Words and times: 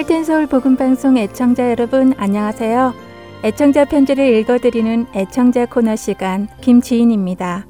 할텐 0.00 0.24
서울 0.24 0.46
복음 0.46 0.76
방송 0.76 1.18
애청자 1.18 1.70
여러분 1.70 2.14
안녕하세요. 2.16 2.94
애청자 3.44 3.84
편지를 3.84 4.34
읽어드리는 4.38 5.04
애청자 5.14 5.66
코너 5.66 5.94
시간 5.94 6.48
김지인입니다. 6.62 7.66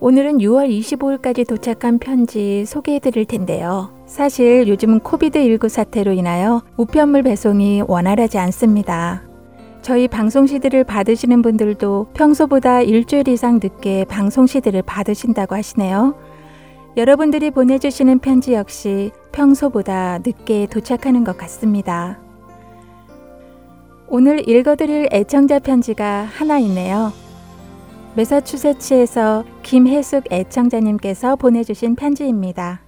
오늘은 0.00 0.38
6월 0.40 0.68
25일까지 0.68 1.48
도착한 1.48 1.98
편지 1.98 2.66
소개해 2.66 2.98
드릴 2.98 3.24
텐데요. 3.24 3.94
사실 4.04 4.68
요즘은 4.68 5.00
코비드19 5.00 5.70
사태로 5.70 6.12
인하여 6.12 6.60
우편물 6.76 7.22
배송이 7.22 7.84
원활하지 7.88 8.36
않습니다. 8.36 9.22
저희 9.80 10.08
방송 10.08 10.46
시드를 10.46 10.84
받으시는 10.84 11.40
분들도 11.40 12.08
평소보다 12.12 12.82
일주일 12.82 13.26
이상 13.28 13.54
늦게 13.54 14.04
방송 14.04 14.46
시드를 14.46 14.82
받으신다고 14.82 15.54
하시네요. 15.54 16.14
여러분들이 16.94 17.50
보내주시는 17.50 18.18
편지 18.18 18.52
역시 18.52 19.12
평소보다 19.32 20.18
늦게 20.18 20.66
도착하는 20.66 21.24
것 21.24 21.38
같습니다. 21.38 22.18
오늘 24.08 24.46
읽어드릴 24.46 25.08
애청자 25.10 25.58
편지가 25.58 26.24
하나 26.24 26.58
있네요. 26.58 27.10
메사추세츠에서 28.14 29.44
김혜숙 29.62 30.30
애청자님께서 30.30 31.36
보내주신 31.36 31.96
편지입니다. 31.96 32.82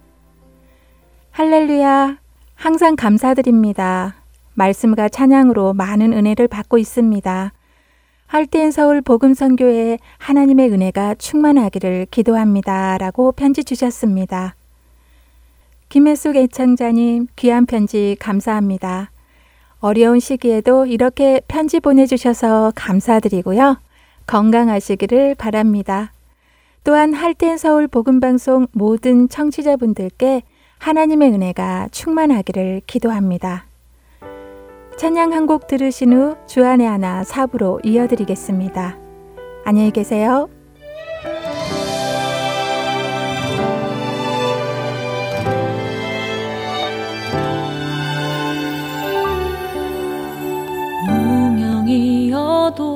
할렐루야! 1.31 2.19
항상 2.53 2.95
감사드립니다. 2.95 4.17
말씀과 4.53 5.09
찬양으로 5.09 5.73
많은 5.73 6.13
은혜를 6.13 6.47
받고 6.47 6.77
있습니다. 6.77 7.53
할텐 8.27 8.71
서울 8.71 9.01
복음선교회 9.01 9.99
하나님의 10.17 10.71
은혜가 10.71 11.15
충만하기를 11.15 12.07
기도합니다. 12.09 12.97
라고 12.97 13.31
편지 13.31 13.63
주셨습니다. 13.63 14.55
김혜숙 15.89 16.35
애청자님 16.35 17.27
귀한 17.35 17.65
편지 17.65 18.17
감사합니다. 18.19 19.11
어려운 19.79 20.19
시기에도 20.19 20.87
이렇게 20.87 21.39
편지 21.47 21.79
보내주셔서 21.79 22.73
감사드리고요. 22.75 23.77
건강하시기를 24.25 25.35
바랍니다. 25.35 26.11
또한 26.83 27.13
할텐 27.13 27.57
서울 27.57 27.87
복음방송 27.87 28.67
모든 28.71 29.29
청취자분들께 29.29 30.41
하나님의 30.79 31.31
은혜가 31.31 31.89
충만하기를 31.91 32.81
기도합니다. 32.87 33.65
찬양 34.97 35.33
한 35.33 35.45
곡 35.45 35.67
들으신 35.67 36.13
후 36.13 36.35
주안의 36.47 36.87
하나 36.87 37.23
사부로 37.23 37.79
이어드리겠습니다. 37.83 38.97
안녕히 39.65 39.91
계세요. 39.91 40.47
무명이어도 51.55 52.95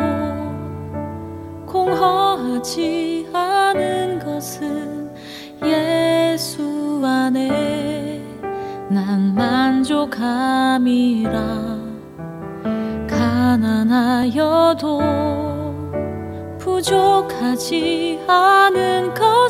공허하지 1.66 3.30
않은 3.34 4.20
것은 4.20 5.12
예수 5.64 7.02
안에 7.04 8.22
난 8.90 9.34
만족함이라 9.36 10.60
가난하여도 13.50 15.00
부족하지 16.60 18.24
않은 18.28 19.16
것 19.16 19.50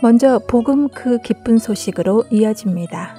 먼저 0.00 0.38
복음 0.38 0.88
그 0.88 1.18
기쁜 1.18 1.58
소식으로 1.58 2.24
이어집니다. 2.30 3.16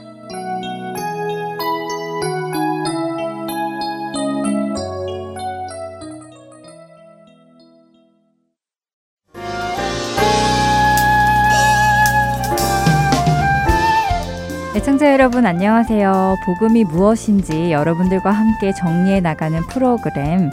애청자 14.74 15.12
여러분 15.12 15.46
안녕하세요. 15.46 16.38
복음이 16.46 16.86
무엇인지 16.86 17.74
여러분들과 17.74 18.32
함께 18.32 18.72
정리해 18.72 19.20
나가는 19.20 19.60
프로그램 19.68 20.50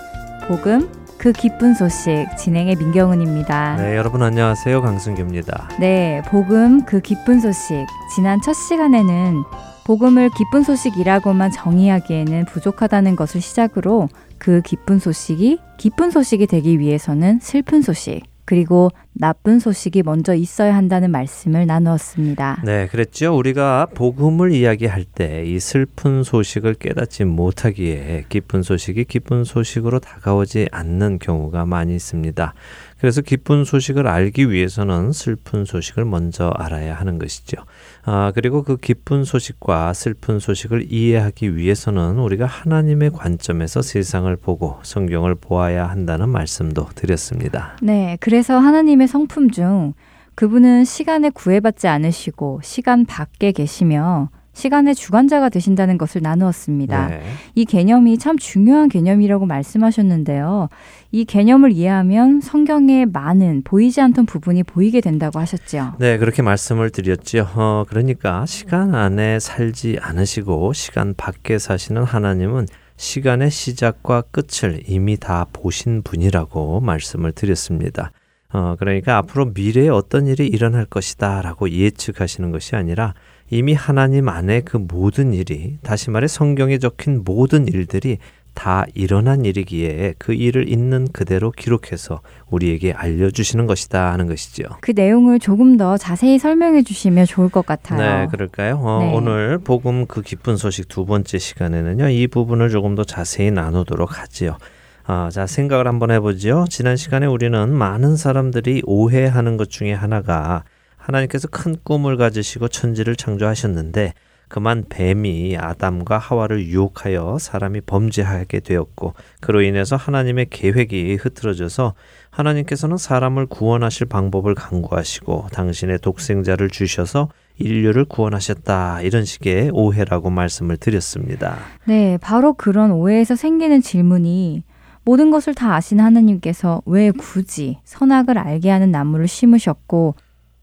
복음 0.48 1.05
그 1.18 1.32
기쁜 1.32 1.74
소식 1.74 2.26
진행의 2.36 2.76
민경은입니다. 2.76 3.76
네, 3.76 3.96
여러분 3.96 4.22
안녕하세요. 4.22 4.82
강승규입니다. 4.82 5.70
네, 5.80 6.22
복음 6.26 6.84
그 6.84 7.00
기쁜 7.00 7.40
소식. 7.40 7.86
지난 8.14 8.40
첫 8.42 8.52
시간에는 8.52 9.42
복음을 9.84 10.30
기쁜 10.36 10.62
소식이라고만 10.62 11.52
정의하기에는 11.52 12.44
부족하다는 12.46 13.16
것을 13.16 13.40
시작으로 13.40 14.08
그 14.38 14.60
기쁜 14.62 14.98
소식이 14.98 15.60
기쁜 15.78 16.10
소식이 16.10 16.46
되기 16.46 16.78
위해서는 16.78 17.38
슬픈 17.40 17.82
소식, 17.82 18.22
그리고 18.46 18.90
나쁜 19.12 19.58
소식이 19.58 20.02
먼저 20.02 20.34
있어야 20.34 20.74
한다는 20.74 21.10
말씀을 21.10 21.66
나누었습니다. 21.66 22.62
네, 22.64 22.86
그랬죠. 22.86 23.36
우리가 23.36 23.88
복음을 23.94 24.52
이야기할 24.52 25.04
때 25.04 25.26
이 25.44 25.60
슬픈 25.60 26.22
소식을 26.22 26.74
깨닫지 26.74 27.24
못하기에 27.24 28.24
기쁜 28.28 28.62
소식이 28.62 29.04
기쁜 29.04 29.44
소식으로 29.44 29.98
다가오지 30.00 30.68
않는 30.72 31.18
경우가 31.18 31.66
많이 31.66 31.94
있습니다. 31.94 32.54
그래서 32.98 33.20
기쁜 33.20 33.64
소식을 33.64 34.06
알기 34.06 34.50
위해서는 34.50 35.12
슬픈 35.12 35.64
소식을 35.64 36.04
먼저 36.04 36.48
알아야 36.48 36.94
하는 36.94 37.18
것이죠. 37.18 37.58
아, 38.04 38.32
그리고 38.34 38.62
그 38.62 38.76
기쁜 38.76 39.24
소식과 39.24 39.92
슬픈 39.92 40.38
소식을 40.38 40.92
이해하기 40.92 41.56
위해서는 41.56 42.18
우리가 42.18 42.46
하나님의 42.46 43.10
관점에서 43.10 43.82
세상을 43.82 44.34
보고 44.36 44.78
성경을 44.82 45.34
보아야 45.34 45.86
한다는 45.86 46.30
말씀도 46.30 46.88
드렸습니다. 46.94 47.76
네, 47.82 48.16
그래서 48.20 48.58
하나님의 48.58 49.08
성품 49.08 49.50
중 49.50 49.92
그분은 50.34 50.84
시간에 50.84 51.30
구애받지 51.30 51.88
않으시고 51.88 52.60
시간 52.62 53.06
밖에 53.06 53.52
계시며 53.52 54.30
시간의 54.56 54.94
주관자가 54.94 55.50
되신다는 55.50 55.98
것을 55.98 56.22
나누었습니다. 56.22 57.08
네. 57.08 57.22
이 57.54 57.66
개념이 57.66 58.16
참 58.16 58.38
중요한 58.38 58.88
개념이라고 58.88 59.44
말씀하셨는데요. 59.44 60.70
이 61.12 61.26
개념을 61.26 61.72
이해하면 61.72 62.40
성경에 62.40 63.04
많은 63.04 63.62
보이지 63.64 64.00
않던 64.00 64.24
부분이 64.24 64.62
보이게 64.62 65.02
된다고 65.02 65.40
하셨죠. 65.40 65.96
네, 65.98 66.16
그렇게 66.16 66.40
말씀을 66.40 66.88
드렸죠. 66.88 67.46
어, 67.54 67.84
그러니까 67.86 68.46
시간 68.46 68.94
안에 68.94 69.40
살지 69.40 69.98
않으시고 70.00 70.72
시간 70.72 71.12
밖에 71.14 71.58
사시는 71.58 72.04
하나님은 72.04 72.66
시간의 72.96 73.50
시작과 73.50 74.22
끝을 74.30 74.80
이미 74.88 75.18
다 75.18 75.46
보신 75.52 76.00
분이라고 76.02 76.80
말씀을 76.80 77.32
드렸습니다. 77.32 78.10
어, 78.54 78.74
그러니까 78.78 79.18
앞으로 79.18 79.52
미래에 79.54 79.90
어떤 79.90 80.26
일이 80.26 80.46
일어날 80.46 80.86
것이다 80.86 81.42
라고 81.42 81.68
예측하시는 81.68 82.50
것이 82.52 82.74
아니라 82.74 83.12
이미 83.50 83.74
하나님 83.74 84.28
안에 84.28 84.62
그 84.62 84.76
모든 84.76 85.32
일이, 85.32 85.78
다시 85.82 86.10
말해 86.10 86.26
성경에 86.26 86.78
적힌 86.78 87.22
모든 87.24 87.68
일들이 87.68 88.18
다 88.54 88.86
일어난 88.94 89.44
일이기에 89.44 90.14
그 90.18 90.32
일을 90.32 90.68
있는 90.68 91.06
그대로 91.12 91.50
기록해서 91.50 92.22
우리에게 92.48 92.92
알려주시는 92.92 93.66
것이다 93.66 94.12
하는 94.12 94.26
것이죠. 94.26 94.64
그 94.80 94.92
내용을 94.96 95.38
조금 95.38 95.76
더 95.76 95.98
자세히 95.98 96.38
설명해 96.38 96.82
주시면 96.82 97.26
좋을 97.26 97.50
것 97.50 97.66
같아요. 97.66 98.00
네, 98.00 98.26
그럴까요? 98.28 98.80
어, 98.82 99.00
네. 99.02 99.12
오늘 99.14 99.58
복음 99.58 100.06
그 100.06 100.22
기쁜 100.22 100.56
소식 100.56 100.88
두 100.88 101.04
번째 101.04 101.38
시간에는요, 101.38 102.08
이 102.08 102.26
부분을 102.26 102.70
조금 102.70 102.94
더 102.94 103.04
자세히 103.04 103.50
나누도록 103.50 104.18
하지요. 104.20 104.56
아, 105.04 105.28
자, 105.30 105.46
생각을 105.46 105.86
한번 105.86 106.10
해보죠. 106.10 106.64
지난 106.68 106.96
시간에 106.96 107.26
우리는 107.26 107.72
많은 107.72 108.16
사람들이 108.16 108.82
오해하는 108.86 109.56
것 109.56 109.70
중에 109.70 109.92
하나가 109.92 110.64
하나님께서 111.06 111.48
큰 111.48 111.76
꿈을 111.82 112.16
가지시고 112.16 112.68
천지를 112.68 113.14
창조하셨는데 113.14 114.12
그만 114.48 114.84
뱀이 114.88 115.56
아담과 115.58 116.18
하와를 116.18 116.66
유혹하여 116.66 117.38
사람이 117.40 117.80
범죄하게 117.82 118.60
되었고 118.60 119.14
그로 119.40 119.60
인해서 119.62 119.96
하나님의 119.96 120.46
계획이 120.50 121.16
흐트러져서 121.16 121.94
하나님께서는 122.30 122.96
사람을 122.96 123.46
구원하실 123.46 124.06
방법을 124.06 124.54
강구하시고 124.54 125.48
당신의 125.52 125.98
독생자를 125.98 126.70
주셔서 126.70 127.28
인류를 127.58 128.04
구원하셨다 128.04 129.00
이런 129.02 129.24
식의 129.24 129.70
오해라고 129.72 130.30
말씀을 130.30 130.76
드렸습니다. 130.76 131.56
네, 131.84 132.18
바로 132.20 132.52
그런 132.52 132.92
오해에서 132.92 133.34
생기는 133.34 133.80
질문이 133.80 134.62
모든 135.04 135.30
것을 135.30 135.54
다 135.54 135.74
아신 135.74 136.00
하나님께서 136.00 136.82
왜 136.84 137.10
굳이 137.10 137.78
선악을 137.84 138.38
알게 138.38 138.70
하는 138.70 138.90
나무를 138.90 139.26
심으셨고 139.26 140.14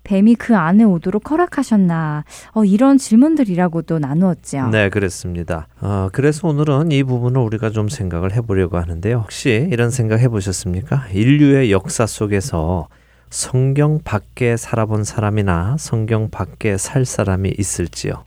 뱀이 0.03 0.35
그 0.35 0.55
안에 0.55 0.83
오도록 0.83 1.31
허락하셨나 1.31 2.25
어, 2.53 2.65
이런 2.65 2.97
질문들이라고도 2.97 3.99
나누었죠. 3.99 4.67
네, 4.67 4.89
그렇습니다. 4.89 5.67
어, 5.81 6.09
그래서 6.11 6.47
오늘은 6.47 6.91
이 6.91 7.03
부분을 7.03 7.41
우리가 7.41 7.69
좀 7.69 7.89
생각을 7.89 8.33
해보려고 8.33 8.77
하는데요. 8.77 9.19
혹시 9.19 9.67
이런 9.71 9.89
생각 9.89 10.19
해보셨습니까? 10.19 11.07
인류의 11.13 11.71
역사 11.71 12.05
속에서 12.05 12.87
성경 13.29 13.99
밖에 14.03 14.57
살아본 14.57 15.03
사람이나 15.03 15.77
성경 15.79 16.29
밖에 16.29 16.77
살 16.77 17.05
사람이 17.05 17.55
있을지요? 17.57 18.25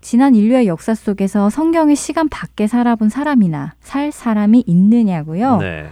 지난 0.00 0.34
인류의 0.34 0.66
역사 0.66 0.94
속에서 0.94 1.50
성경의 1.50 1.96
시간 1.96 2.28
밖에 2.28 2.66
살아본 2.66 3.08
사람이나 3.08 3.74
살 3.80 4.10
사람이 4.10 4.64
있느냐고요? 4.66 5.58
네. 5.58 5.86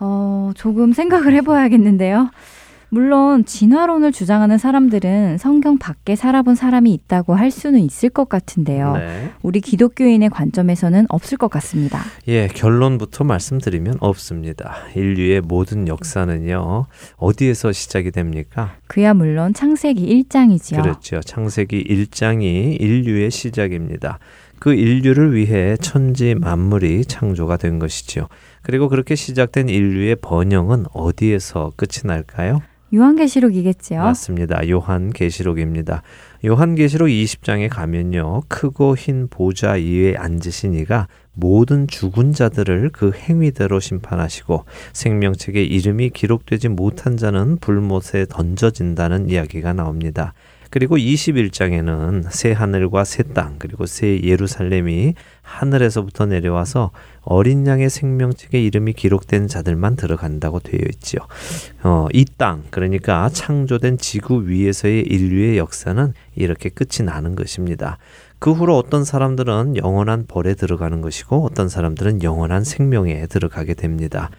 어, 0.00 0.50
조금 0.56 0.92
생각을 0.92 1.32
해봐야겠는데요. 1.34 2.30
물론 2.94 3.46
진화론을 3.46 4.12
주장하는 4.12 4.58
사람들은 4.58 5.38
성경 5.38 5.78
밖에 5.78 6.14
살아본 6.14 6.56
사람이 6.56 6.92
있다고 6.92 7.34
할 7.34 7.50
수는 7.50 7.80
있을 7.80 8.10
것 8.10 8.28
같은데요. 8.28 8.92
네. 8.92 9.30
우리 9.40 9.62
기독교인의 9.62 10.28
관점에서는 10.28 11.06
없을 11.08 11.38
것 11.38 11.48
같습니다. 11.48 12.02
예, 12.28 12.48
결론부터 12.48 13.24
말씀드리면 13.24 13.96
없습니다. 14.00 14.74
인류의 14.94 15.40
모든 15.40 15.88
역사는요, 15.88 16.84
어디에서 17.16 17.72
시작이 17.72 18.10
됩니까? 18.10 18.74
그야 18.88 19.14
물론 19.14 19.54
창세기 19.54 20.24
1장이지요. 20.24 20.82
그렇죠. 20.82 21.20
창세기 21.20 21.84
1장이 21.84 22.78
인류의 22.78 23.30
시작입니다. 23.30 24.18
그 24.58 24.74
인류를 24.74 25.34
위해 25.34 25.78
천지 25.78 26.34
만물이 26.34 27.06
창조가 27.06 27.56
된 27.56 27.78
것이죠. 27.78 28.28
그리고 28.60 28.90
그렇게 28.90 29.14
시작된 29.14 29.70
인류의 29.70 30.16
번영은 30.16 30.84
어디에서 30.92 31.72
끝이 31.76 32.02
날까요? 32.04 32.60
요한계시록이겠지요. 32.94 34.02
맞습니다. 34.02 34.68
요한계시록입니다. 34.68 36.02
요한계시록 36.44 37.08
20장에 37.08 37.68
가면요. 37.68 38.42
크고 38.48 38.96
흰 38.96 39.28
보좌 39.28 39.72
위에 39.72 40.16
앉으신 40.16 40.74
이가 40.74 41.08
모든 41.34 41.86
죽은 41.86 42.32
자들을 42.32 42.90
그 42.92 43.12
행위대로 43.12 43.80
심판하시고 43.80 44.64
생명책에 44.92 45.62
이름이 45.62 46.10
기록되지 46.10 46.68
못한 46.68 47.16
자는 47.16 47.56
불못에 47.56 48.26
던져진다는 48.28 49.30
이야기가 49.30 49.72
나옵니다. 49.72 50.34
그리고 50.72 50.96
21장에는 50.96 52.30
새 52.30 52.52
하늘과 52.52 53.04
새 53.04 53.22
땅 53.24 53.56
그리고 53.58 53.84
새 53.84 54.22
예루살렘이 54.22 55.12
하늘에서부터 55.42 56.24
내려와서 56.24 56.92
어린 57.20 57.66
양의 57.66 57.90
생명책에 57.90 58.58
이름이 58.60 58.94
기록된 58.94 59.48
자들만 59.48 59.96
들어간다고 59.96 60.60
되어 60.60 60.80
있지요. 60.94 61.20
어, 61.82 62.06
이 62.14 62.24
땅 62.24 62.64
그러니까 62.70 63.28
창조된 63.28 63.98
지구 63.98 64.48
위에서의 64.48 65.02
인류의 65.02 65.58
역사는 65.58 66.14
이렇게 66.36 66.70
끝이 66.70 67.04
나는 67.04 67.36
것입니다. 67.36 67.98
그 68.38 68.50
후로 68.52 68.76
어떤 68.78 69.04
사람들은 69.04 69.76
영원한 69.76 70.24
벌에 70.26 70.54
들어가는 70.54 71.02
것이고 71.02 71.44
어떤 71.44 71.68
사람들은 71.68 72.22
영원한 72.22 72.64
생명에 72.64 73.26
들어가게 73.26 73.74
됩니다. 73.74 74.30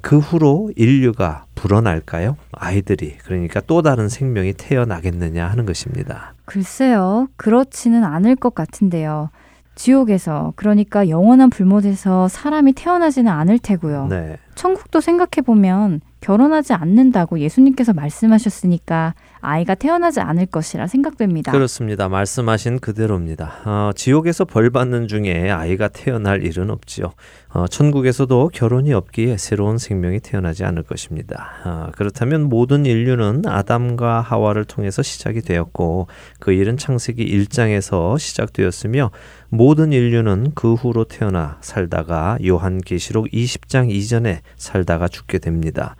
그 0.00 0.18
후로 0.18 0.70
인류가 0.76 1.44
불어날까요? 1.54 2.36
아이들이 2.52 3.16
그러니까 3.24 3.60
또 3.60 3.82
다른 3.82 4.08
생명이 4.08 4.54
태어나겠느냐 4.54 5.46
하는 5.46 5.66
것입니다. 5.66 6.34
글쎄요, 6.44 7.28
그렇지는 7.36 8.04
않을 8.04 8.36
것 8.36 8.54
같은데요. 8.54 9.30
지옥에서, 9.74 10.54
그러니까 10.56 11.08
영원한 11.08 11.50
불못에서 11.50 12.28
사람이 12.28 12.72
태어나지는 12.72 13.30
않을 13.30 13.58
테고요. 13.58 14.06
네. 14.08 14.38
천국도 14.54 15.00
생각해 15.00 15.44
보면 15.44 16.00
결혼하지 16.20 16.72
않는다고 16.72 17.38
예수님께서 17.38 17.92
말씀하셨으니까 17.92 19.14
아이가 19.46 19.76
태어나지 19.76 20.18
않을 20.20 20.46
것이라 20.46 20.88
생각됩니다. 20.88 21.52
그렇습니다. 21.52 22.08
말씀하신 22.08 22.80
그대로입니다. 22.80 23.52
어, 23.64 23.90
지옥에서 23.94 24.44
벌 24.44 24.70
받는 24.70 25.06
중에 25.06 25.50
아이가 25.50 25.86
태어날 25.86 26.44
일은 26.44 26.68
없지요. 26.70 27.12
어, 27.50 27.68
천국에서도 27.68 28.50
결혼이 28.52 28.92
없기에 28.92 29.36
새로운 29.36 29.78
생명이 29.78 30.18
태어나지 30.18 30.64
않을 30.64 30.82
것입니다. 30.82 31.52
어, 31.64 31.90
그렇다면 31.92 32.48
모든 32.48 32.84
인류는 32.86 33.42
아담과 33.46 34.20
하와를 34.20 34.64
통해서 34.64 35.02
시작이 35.02 35.42
되었고 35.42 36.08
그 36.40 36.50
일은 36.52 36.76
창세기 36.76 37.24
1장에서 37.24 38.18
시작되었으며 38.18 39.12
모든 39.48 39.92
인류는 39.92 40.52
그 40.56 40.74
후로 40.74 41.04
태어나 41.04 41.58
살다가 41.60 42.36
요한계시록 42.44 43.28
20장 43.28 43.90
이전에 43.90 44.40
살다가 44.56 45.06
죽게 45.06 45.38
됩니다. 45.38 45.94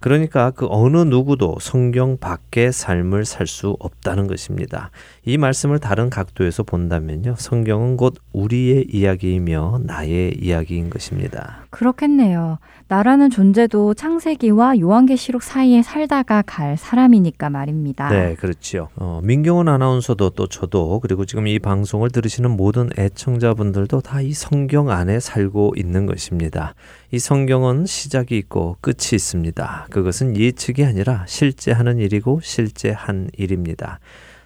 그러니까 0.00 0.50
그 0.50 0.66
어느 0.70 0.96
누구도 0.98 1.58
성경 1.60 2.16
밖의 2.18 2.72
삶을 2.72 3.24
살 3.26 3.46
수 3.46 3.76
없다는 3.80 4.26
것입니다. 4.28 4.90
이 5.24 5.36
말씀을 5.36 5.78
다른 5.78 6.08
각도에서 6.08 6.62
본다면요. 6.62 7.34
성경은 7.36 7.96
곧 7.96 8.14
우리의 8.32 8.86
이야기이며 8.90 9.80
나의 9.84 10.38
이야기인 10.40 10.88
것입니다. 10.88 11.64
그렇겠네요. 11.70 12.58
나라는 12.88 13.30
존재도 13.30 13.94
창세기와 13.94 14.80
요한계시록 14.80 15.42
사이에 15.42 15.82
살다가 15.82 16.42
갈 16.42 16.76
사람이니까 16.76 17.50
말입니다. 17.50 18.08
네, 18.08 18.34
그렇지요. 18.34 18.88
어, 18.96 19.20
민경원 19.22 19.68
아나운서도 19.68 20.30
또 20.30 20.46
저도 20.46 20.98
그리고 21.00 21.24
지금 21.24 21.46
이 21.46 21.58
방송을 21.58 22.10
들으시는 22.10 22.50
모든 22.50 22.90
애청자분들도 22.98 24.00
다 24.00 24.20
이 24.20 24.32
성경 24.34 24.90
안에 24.90 25.18
살고 25.18 25.74
있는 25.76 26.04
것입니다. 26.04 26.74
이 27.10 27.18
성경은 27.18 27.86
시작이 27.86 28.36
있고 28.36 28.76
끝이 28.82 29.14
있습니다. 29.14 29.86
그것은 29.90 30.36
예측이 30.36 30.84
아니라 30.84 31.24
실제 31.26 31.72
하는 31.72 31.98
일이고 31.98 32.40
실제 32.42 32.90
한 32.90 33.30
일입니다. 33.36 33.98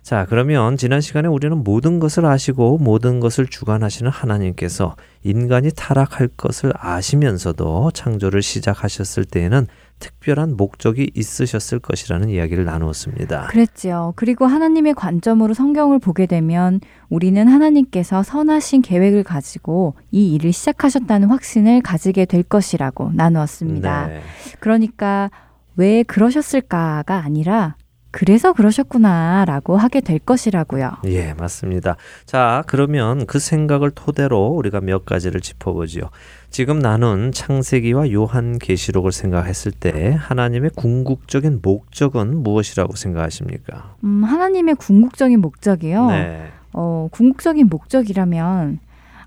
자, 0.04 0.26
그러면 0.28 0.76
지난 0.76 1.00
시간에 1.00 1.28
우리는 1.28 1.64
모든 1.64 1.99
것을 1.99 2.26
아시고 2.26 2.76
모든 2.76 3.20
것을 3.20 3.46
주관하시는 3.46 4.11
하나님께서 4.11 4.96
인간이 5.23 5.70
타락할 5.75 6.28
것을 6.37 6.75
아시면서도 6.76 7.90
창조를 7.92 8.42
시작하셨을 8.42 9.25
때에는 9.25 9.66
특별한 10.00 10.58
목적이 10.58 11.11
있으셨을 11.14 11.78
것이라는 11.78 12.28
이야기를 12.28 12.66
나누었습니다. 12.66 13.46
그랬지요. 13.46 14.12
그리고 14.16 14.44
하나님의 14.44 14.92
관점으로 14.92 15.54
성경을 15.54 16.00
보게 16.00 16.26
되면 16.26 16.80
우리는 17.08 17.49
하나님께서 17.49 18.23
선하신 18.23 18.82
계획을 18.82 19.23
가지고 19.23 19.94
이 20.11 20.34
일을 20.34 20.52
시작하셨다는 20.52 21.28
확신을 21.28 21.80
가지게 21.80 22.26
될 22.26 22.42
것이라고 22.42 23.12
나누었습니다. 23.14 24.08
네. 24.08 24.20
그러니까 24.61 25.30
왜 25.76 26.02
그러셨을까가 26.02 27.25
아니라 27.25 27.76
그래서 28.14 28.52
그러셨구나 28.52 29.44
라고 29.44 29.76
하게 29.76 30.00
될 30.00 30.21
것이라고요. 30.21 30.99
예, 31.06 31.35
맞습니다. 31.35 31.97
자, 32.26 32.62
그러면 32.68 33.26
그 33.26 33.40
생각을 33.40 33.90
토대로 33.90 34.47
우리가 34.50 34.80
몇 34.80 35.04
가지를 35.04 35.40
짚어보지요. 35.40 36.11
지금 36.49 36.78
나눈 36.78 37.33
창세기와 37.33 38.12
요한 38.12 38.61
계시록을 38.61 39.11
생각했을 39.11 39.73
때 39.73 40.16
하나님의 40.16 40.71
궁극적인 40.76 41.59
목적은 41.61 42.44
무엇이라고 42.44 42.94
생각하십니까? 42.94 43.97
음, 44.04 44.23
하나님의 44.23 44.76
궁극적인 44.76 45.40
목적이요. 45.40 46.06
네. 46.06 46.47
어, 46.73 47.09
궁극적인 47.11 47.68
목적이라면 47.68 48.78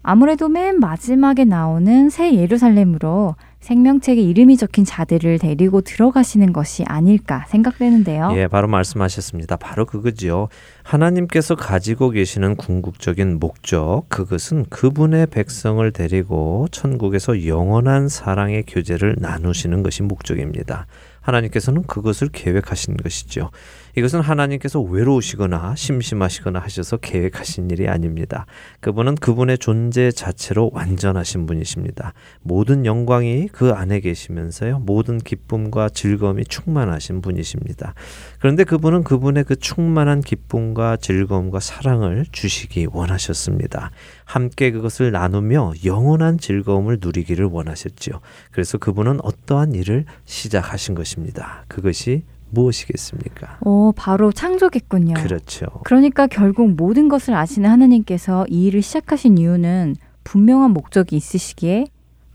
아무래도 0.02 0.48
맨 0.48 0.80
마지막에 0.80 1.44
나오는 1.44 2.10
새 2.10 2.34
예루살렘으로 2.36 3.36
생명책에 3.60 4.22
이름이 4.22 4.58
적힌 4.58 4.86
자들을 4.86 5.40
데리고 5.40 5.82
들어가시는 5.82 6.54
것이 6.54 6.84
아닐까 6.86 7.46
생각되는데요. 7.50 8.32
예, 8.36 8.48
바로 8.48 8.68
말씀하셨습니다. 8.68 9.58
바로 9.58 9.86
그거지요. 9.86 10.48
하나님께서 10.84 11.56
가지고 11.56 12.12
계시는 12.12 12.56
궁극적인 12.56 13.40
목적, 13.40 14.04
그것은 14.10 14.66
그분의 14.70 15.28
백성을 15.28 15.92
데리고 15.92 16.68
천국에서 16.72 17.46
영원한 17.46 18.08
사랑의 18.08 18.64
교제를 18.68 19.16
나누시는 19.20 19.84
것이 19.84 20.04
목적입니다. 20.04 20.86
하나님께서는 21.22 21.84
그것을 21.84 22.30
계획하신 22.30 22.96
것이죠. 22.98 23.52
이것은 23.98 24.22
하나님께서 24.22 24.80
외로우시거나 24.80 25.74
심심하시거나 25.76 26.60
하셔서 26.60 26.98
계획하신 26.98 27.72
일이 27.72 27.88
아닙니다. 27.88 28.46
그분은 28.80 29.16
그분의 29.16 29.58
존재 29.58 30.12
자체로 30.12 30.70
완전하신 30.72 31.48
분이십니다. 31.48 32.14
모든 32.44 32.86
영광이 32.86 33.48
그 33.48 33.72
안에 33.72 34.02
계시면서요. 34.02 34.82
모든 34.82 35.18
기쁨과 35.18 35.90
즐거움이 35.90 36.46
충만하신 36.46 37.22
분이십니다. 37.22 37.96
그런데 38.38 38.66
그분은 38.66 39.04
그분의 39.04 39.46
그 39.46 39.56
충만한 39.56 40.22
기쁨과 40.22 40.98
즐거움과 40.98 41.60
사랑을 41.60 42.28
주시기 42.32 42.90
원하셨습니다. 42.92 43.90
함께 44.26 44.70
그것을 44.70 45.12
나누며 45.12 45.74
영원한 45.86 46.38
즐거움을 46.38 47.00
누리기를 47.02 47.46
원하셨지요. 47.46 48.20
그래서 48.52 48.78
그분은 48.78 49.22
어떠한 49.24 49.74
일을 49.74 50.06
시작하신 50.26 50.94
것입니다. 50.94 51.66
그것이 51.68 52.26
무엇이겠습니까? 52.50 53.58
어, 53.62 53.92
바로 53.96 54.32
창조겠군요. 54.32 55.16
그렇죠. 55.16 55.66
그러니까 55.84 56.28
결국 56.28 56.72
모든 56.72 57.10
것을 57.10 57.34
아시는 57.34 57.70
하나님께서 57.70 58.46
이 58.50 58.68
일을 58.68 58.82
시작하신 58.82 59.38
이유는 59.38 59.96
분명한 60.24 60.72
목적이 60.72 61.16
있으시기에 61.18 61.86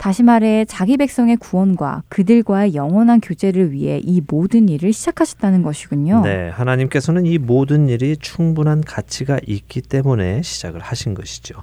다시 0.03 0.25
말해 0.25 0.65
자기 0.65 0.97
백성의 0.97 1.37
구원과 1.37 2.03
그들과의 2.09 2.75
영원한 2.75 3.21
교제를 3.21 3.71
위해 3.71 4.01
이 4.03 4.21
모든 4.27 4.69
일을 4.69 4.93
시작하셨다는 4.93 5.63
것이군요. 5.63 6.23
네, 6.25 6.49
하나님께서는 6.49 7.25
이 7.25 7.39
모든 7.39 7.89
일이 7.89 8.17
충분한 8.17 8.81
가치가 8.81 9.39
있기 9.47 9.81
때문에 9.81 10.43
시작을 10.43 10.81
하신 10.81 11.15
것이죠. 11.15 11.55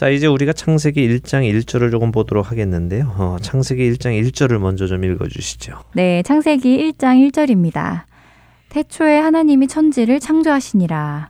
자, 0.00 0.08
이제 0.08 0.26
우리가 0.26 0.54
창세기 0.54 1.06
1장 1.06 1.42
1절을 1.42 1.90
조금 1.90 2.10
보도록 2.10 2.50
하겠는데요. 2.50 3.14
어, 3.18 3.36
창세기 3.42 3.92
1장 3.92 4.18
1절을 4.18 4.56
먼저 4.56 4.86
좀 4.86 5.04
읽어 5.04 5.28
주시죠. 5.28 5.78
네, 5.92 6.22
창세기 6.22 6.94
1장 6.94 7.30
1절입니다. 7.30 8.04
태초에 8.70 9.18
하나님이 9.18 9.68
천지를 9.68 10.18
창조하시니라. 10.18 11.28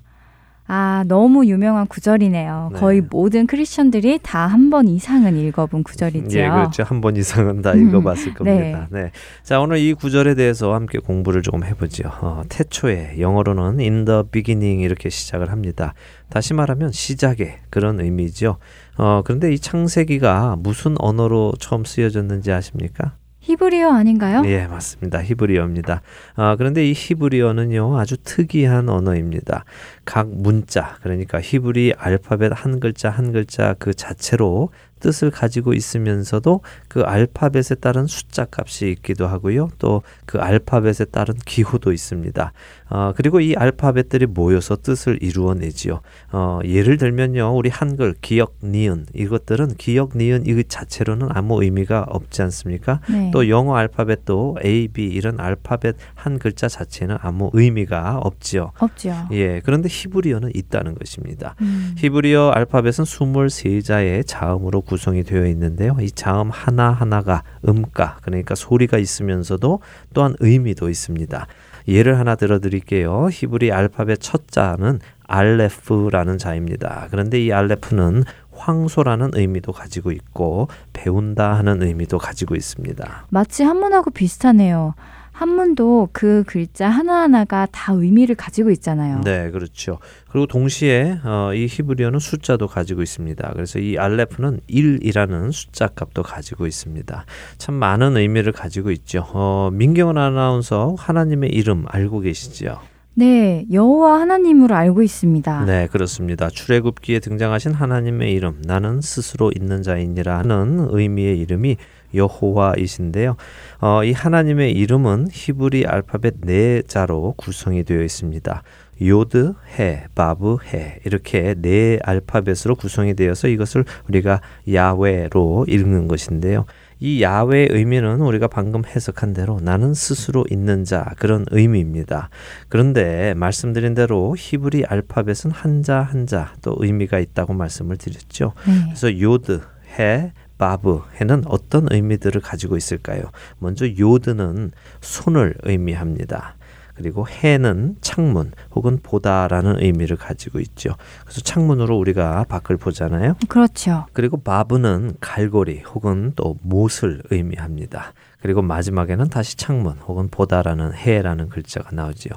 아, 0.73 1.05
너무 1.09 1.47
유명한 1.47 1.89
구절이네요. 1.89 2.71
네. 2.73 2.79
거의 2.79 3.01
모든 3.01 3.49
크리스천들이 3.49 4.21
다 4.23 4.47
한 4.47 4.71
번 4.71 4.87
이상은 4.87 5.37
읽어본 5.37 5.83
구절이죠. 5.83 6.39
예, 6.39 6.49
그렇죠. 6.49 6.85
한 6.85 7.01
번 7.01 7.17
이상은 7.17 7.61
다 7.61 7.73
음, 7.73 7.89
읽어봤을 7.89 8.35
겁니다. 8.35 8.87
네. 8.93 9.11
자, 9.43 9.59
오늘 9.61 9.79
이 9.79 9.95
구절에 9.95 10.35
대해서 10.37 10.73
함께 10.75 10.99
공부를 10.99 11.43
조금 11.43 11.65
해보죠. 11.65 12.05
어, 12.21 12.43
태초에 12.49 13.17
영어로는 13.19 13.81
in 13.81 14.05
the 14.05 14.23
beginning 14.31 14.81
이렇게 14.83 15.09
시작을 15.11 15.51
합니다. 15.51 15.95
다시 16.29 16.55
말하면 16.55 16.93
시작의 16.93 17.59
그런 17.71 17.99
의미죠. 17.99 18.59
어, 18.97 19.23
그런데 19.25 19.53
이 19.53 19.59
창세기가 19.59 20.57
무슨 20.61 20.95
언어로 21.01 21.55
처음 21.59 21.85
쓰여졌는지 21.85 22.53
아십니까? 22.53 23.15
히브리어 23.51 23.91
아닌가요? 23.93 24.43
예, 24.47 24.67
맞습니다. 24.67 25.23
히브리어입니다. 25.23 26.03
아, 26.37 26.57
그런데 26.57 26.89
이 26.89 26.93
히브리어는요, 26.93 27.99
아주 27.99 28.17
특이한 28.23 28.89
언어입니다. 28.89 29.65
각 30.05 30.29
문자, 30.29 30.97
그러니까 31.03 31.41
히브리 31.41 31.95
알파벳 31.99 32.53
한 32.55 32.79
글자 32.81 33.11
한 33.11 33.33
글자 33.33 33.75
그 33.79 33.93
자체로 33.93 34.71
뜻을 35.01 35.31
가지고 35.31 35.73
있으면서도 35.73 36.61
그 36.89 37.01
알파벳에 37.01 37.77
따른 37.81 38.07
숫자 38.07 38.47
값이 38.51 38.91
있기도 38.91 39.27
하고요. 39.27 39.71
또 39.79 40.03
그 40.31 40.39
알파벳에 40.39 41.07
따른 41.11 41.35
기호도 41.45 41.91
있습니다. 41.93 42.53
어, 42.91 43.13
그리고 43.17 43.41
이 43.41 43.55
알파벳들이 43.55 44.27
모여서 44.27 44.77
뜻을 44.77 45.23
이루어내지요. 45.23 46.01
어, 46.33 46.59
예를 46.65 46.97
들면요, 46.97 47.57
우리 47.57 47.71
한글 47.71 48.15
기역, 48.21 48.57
니은 48.63 49.07
이것들은 49.15 49.77
기역, 49.77 50.17
니은 50.17 50.47
이 50.47 50.65
자체로는 50.67 51.29
아무 51.31 51.63
의미가 51.63 52.07
없지 52.09 52.43
않습니까? 52.43 53.01
네. 53.09 53.31
또 53.33 53.49
영어 53.49 53.77
알파벳도 53.77 54.59
A, 54.65 54.89
B 54.89 55.07
이런 55.07 55.39
알파벳 55.39 55.97
한 56.15 56.39
글자 56.39 56.69
자체는 56.69 57.17
아무 57.21 57.51
의미가 57.53 58.19
없지요. 58.19 58.73
없죠. 58.79 59.29
예, 59.33 59.61
그런데 59.61 59.89
히브리어는 59.89 60.51
있다는 60.55 60.97
것입니다. 60.97 61.55
음. 61.61 61.95
히브리어 61.97 62.51
알파벳은 62.51 63.05
23자의 63.05 64.27
자음으로 64.27 64.81
구성이 64.81 65.23
되어 65.23 65.47
있는데요. 65.47 65.97
이 66.01 66.11
자음 66.11 66.51
하나 66.51 66.91
하나가 66.91 67.45
음가, 67.67 68.19
그러니까 68.23 68.57
소리가 68.57 68.99
있으면서도 68.99 69.81
또한 70.13 70.35
의미도 70.41 70.91
있습니다. 70.91 71.47
예를 71.89 72.19
하나 72.19 72.35
들어드릴게요. 72.35 73.29
히브리 73.31 73.73
알파벳 73.73 74.19
첫 74.21 74.49
자는 74.49 75.01
알레프라는 75.27 76.39
자입니다. 76.39 77.07
그런데 77.11 77.41
이 77.41 77.53
알레프는 77.53 78.25
황소라는 78.53 79.31
의미도 79.35 79.73
가지고 79.73 80.13
있고 80.13 80.69
배운다 80.93 81.55
하는 81.55 81.83
의미도 81.83 82.19
가지고 82.19 82.57
있습니다. 82.57 83.27
마치 83.31 83.63
한문하고 83.63 84.11
비슷하네요. 84.11 84.95
한문도 85.41 86.11
그 86.13 86.45
글자 86.47 86.91
하나하나가 86.91 87.67
다 87.73 87.95
의미를 87.95 88.35
가지고 88.35 88.71
있잖아요. 88.73 89.23
네, 89.25 89.51
그렇죠. 89.51 89.99
그리고 90.29 90.47
동시에 90.47 91.19
어, 91.25 91.53
이 91.55 91.67
히브리어는 91.67 92.19
숫자도 92.19 92.67
가지고 92.67 93.01
있습니다. 93.01 93.51
그래서 93.55 93.79
이 93.79 93.97
알레프는 93.97 94.61
1이라는 94.69 95.51
숫자 95.51 95.87
값도 95.87 96.25
가지고 96.25 96.67
있습니다. 96.67 97.25
참 97.57 97.75
많은 97.75 98.19
의미를 98.19 98.53
가지고 98.53 98.91
있죠. 98.91 99.25
어, 99.33 99.71
민경원 99.73 100.19
아나운서 100.19 100.95
하나님의 100.99 101.49
이름 101.49 101.87
알고 101.89 102.21
계시지요? 102.21 102.79
네, 103.15 103.67
여호와 103.73 104.21
하나님으로 104.21 104.75
알고 104.75 105.03
있습니다. 105.03 105.65
네, 105.65 105.89
그렇습니다. 105.91 106.49
출애굽기에 106.49 107.19
등장하신 107.19 107.73
하나님의 107.73 108.33
이름, 108.33 108.61
나는 108.65 109.01
스스로 109.01 109.51
있는 109.55 109.83
자이니라 109.83 110.39
하는 110.39 110.87
의미의 110.91 111.39
이름이 111.39 111.77
여호와이신데요. 112.15 113.37
어, 113.81 114.05
이 114.05 114.13
하나님의 114.13 114.73
이름은 114.73 115.29
히브리 115.33 115.87
알파벳 115.87 116.35
네 116.43 116.83
자로 116.83 117.35
구성이 117.37 117.85
되어 117.85 118.03
있습니다. 118.03 118.63
요드, 119.03 119.55
해, 119.79 120.05
바브, 120.15 120.59
해 120.73 121.01
이렇게 121.05 121.55
네 121.57 121.99
알파벳으로 122.03 122.75
구성이 122.77 123.15
되어서 123.15 123.49
이것을 123.49 123.85
우리가 124.09 124.43
야훼로 124.73 125.65
읽는 125.69 126.07
것인데요. 126.07 126.67
이 127.03 127.23
야훼의 127.23 127.69
의미는 127.71 128.21
우리가 128.21 128.47
방금 128.47 128.85
해석한 128.85 129.33
대로 129.33 129.59
나는 129.61 129.95
스스로 129.95 130.45
있는 130.51 130.85
자 130.85 131.15
그런 131.19 131.47
의미입니다. 131.51 132.29
그런데 132.69 133.33
말씀드린 133.35 133.95
대로 133.95 134.37
히브리 134.39 134.85
알파벳은 134.85 135.51
한자 135.51 136.03
한자 136.03 136.53
또 136.61 136.77
의미가 136.79 137.19
있다고 137.21 137.55
말씀을 137.55 137.97
드렸죠. 137.97 138.53
네. 138.67 138.83
그래서 138.85 139.19
요드, 139.19 139.63
헤, 139.99 140.33
바브, 140.61 141.01
헤는 141.19 141.45
어떤 141.47 141.89
의미들을 141.91 142.43
가지고 142.43 142.77
있을까요? 142.77 143.23
먼저 143.59 143.87
요드는 143.99 144.73
손을 145.01 145.55
의미합니다. 145.63 146.57
그리고 146.95 147.27
헤는 147.27 147.97
창문 148.03 148.53
혹은 148.75 148.99
보다라는 149.03 149.83
의미를 149.83 150.19
가지고 150.19 150.61
있죠. 150.61 150.97
그래서 151.23 151.41
창문으로 151.41 151.97
우리가 151.97 152.45
밖을 152.45 152.77
보잖아요. 152.77 153.37
그렇죠. 153.49 154.05
그리고 154.13 154.37
바브는 154.37 155.15
갈고리 155.19 155.81
혹은 155.81 156.35
또 156.37 156.59
못을 156.61 157.23
의미합니다. 157.31 158.13
그리고 158.43 158.61
마지막에는 158.61 159.31
다시 159.31 159.57
창문 159.57 159.97
혹은 160.07 160.29
보다라는 160.29 160.93
해라는 160.93 161.49
글자가 161.49 161.89
나오지요. 161.93 162.35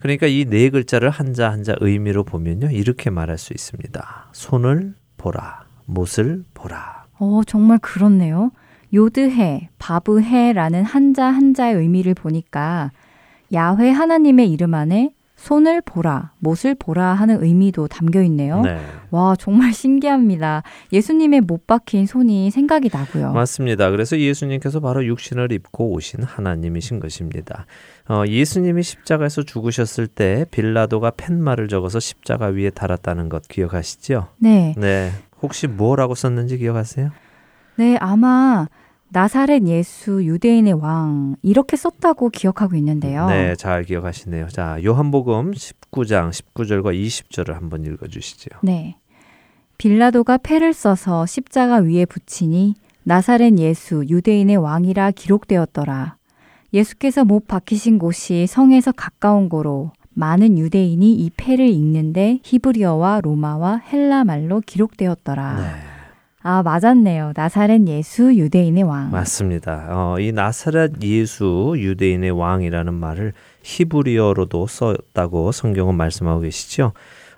그러니까 0.00 0.26
이 0.26 0.46
네 0.48 0.70
글자를 0.70 1.10
한자 1.10 1.50
한자 1.50 1.74
의미로 1.80 2.24
보면요. 2.24 2.70
이렇게 2.70 3.10
말할 3.10 3.36
수 3.36 3.52
있습니다. 3.52 4.28
손을 4.32 4.94
보라, 5.18 5.64
못을 5.84 6.42
보라. 6.54 6.95
어, 7.18 7.42
정말 7.46 7.78
그렇네요. 7.78 8.50
요드해, 8.94 9.68
바브해라는 9.78 10.84
한자 10.84 11.26
한자의 11.26 11.74
의미를 11.74 12.14
보니까 12.14 12.92
야훼 13.52 13.90
하나님의 13.90 14.50
이름 14.50 14.74
안에 14.74 15.12
손을 15.36 15.82
보라, 15.82 16.32
못을 16.38 16.74
보라 16.74 17.12
하는 17.12 17.42
의미도 17.42 17.88
담겨 17.88 18.22
있네요. 18.22 18.62
네. 18.62 18.80
와, 19.10 19.36
정말 19.38 19.72
신기합니다. 19.72 20.62
예수님의 20.92 21.42
못 21.42 21.66
박힌 21.66 22.06
손이 22.06 22.50
생각이 22.50 22.88
나고요. 22.90 23.32
맞습니다. 23.32 23.90
그래서 23.90 24.18
예수님께서 24.18 24.80
바로 24.80 25.04
육신을 25.04 25.52
입고 25.52 25.92
오신 25.92 26.22
하나님이신 26.22 27.00
것입니다. 27.00 27.66
어, 28.08 28.24
예수님이 28.26 28.82
십자가에서 28.82 29.42
죽으셨을 29.42 30.06
때 30.06 30.46
빌라도가 30.50 31.10
팻말을 31.10 31.68
적어서 31.68 32.00
십자가 32.00 32.46
위에 32.46 32.70
달았다는 32.70 33.28
것 33.28 33.46
기억하시죠? 33.46 34.28
네. 34.38 34.74
네. 34.78 35.10
혹시 35.42 35.66
뭐라고 35.66 36.14
썼는지 36.14 36.58
기억하세요? 36.58 37.10
네, 37.76 37.96
아마 38.00 38.66
나사렛 39.08 39.66
예수 39.66 40.24
유대인의 40.24 40.74
왕 40.74 41.36
이렇게 41.42 41.76
썼다고 41.76 42.30
기억하고 42.30 42.74
있는데요. 42.76 43.28
네, 43.28 43.54
잘 43.56 43.84
기억하시네요. 43.84 44.48
자, 44.48 44.78
요한복음 44.84 45.52
19장 45.52 46.30
19절과 46.30 46.94
20절을 46.94 47.52
한번 47.52 47.84
읽어 47.84 48.08
주시죠. 48.08 48.50
네. 48.62 48.96
빌라도가 49.78 50.38
패를 50.38 50.72
써서 50.72 51.26
십자가 51.26 51.76
위에 51.76 52.06
붙이니 52.06 52.74
나사렛 53.04 53.58
예수 53.58 54.04
유대인의 54.08 54.56
왕이라 54.56 55.12
기록되었더라. 55.12 56.16
예수께서 56.72 57.24
못 57.24 57.46
박히신 57.46 57.98
곳이 57.98 58.46
성에서 58.48 58.92
가까운 58.92 59.48
고로 59.48 59.92
많은 60.16 60.56
유대인이 60.58 61.12
이 61.12 61.30
패를 61.36 61.68
읽는데 61.68 62.40
히브리어와 62.42 63.20
로마와 63.22 63.82
헬라 63.92 64.24
말로 64.24 64.62
기록되었더라. 64.64 65.60
네. 65.60 65.66
아, 66.42 66.62
맞았네요. 66.62 67.32
나사렛 67.36 67.86
예수 67.86 68.34
유대인의 68.34 68.84
왕. 68.84 69.10
맞습니다. 69.10 69.88
어, 69.90 70.18
이 70.18 70.32
나사렛 70.32 71.02
예수 71.02 71.74
유대인의 71.76 72.30
왕이라는 72.30 72.94
말을 72.94 73.34
히브리어로도 73.62 74.66
썼다고 74.66 75.52
성경은 75.52 75.96
말씀하고 75.96 76.40
계시죠. 76.40 76.92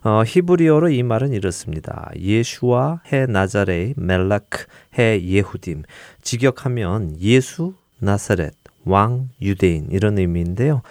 어, 0.05 0.23
히브리어로 0.25 0.91
이 0.91 1.03
말은 1.03 1.33
이렇습니다. 1.33 2.11
예수와 2.17 3.01
해 3.13 3.27
나자레 3.27 3.95
멜라크 3.97 4.67
해 4.97 5.21
예후딤 5.21 5.83
직역하면 6.23 7.21
예수 7.21 7.75
나사렛 7.99 8.55
왕 8.85 9.31
유대인 9.43 9.89
이런 9.91 10.19
의미인데요. 10.19 10.83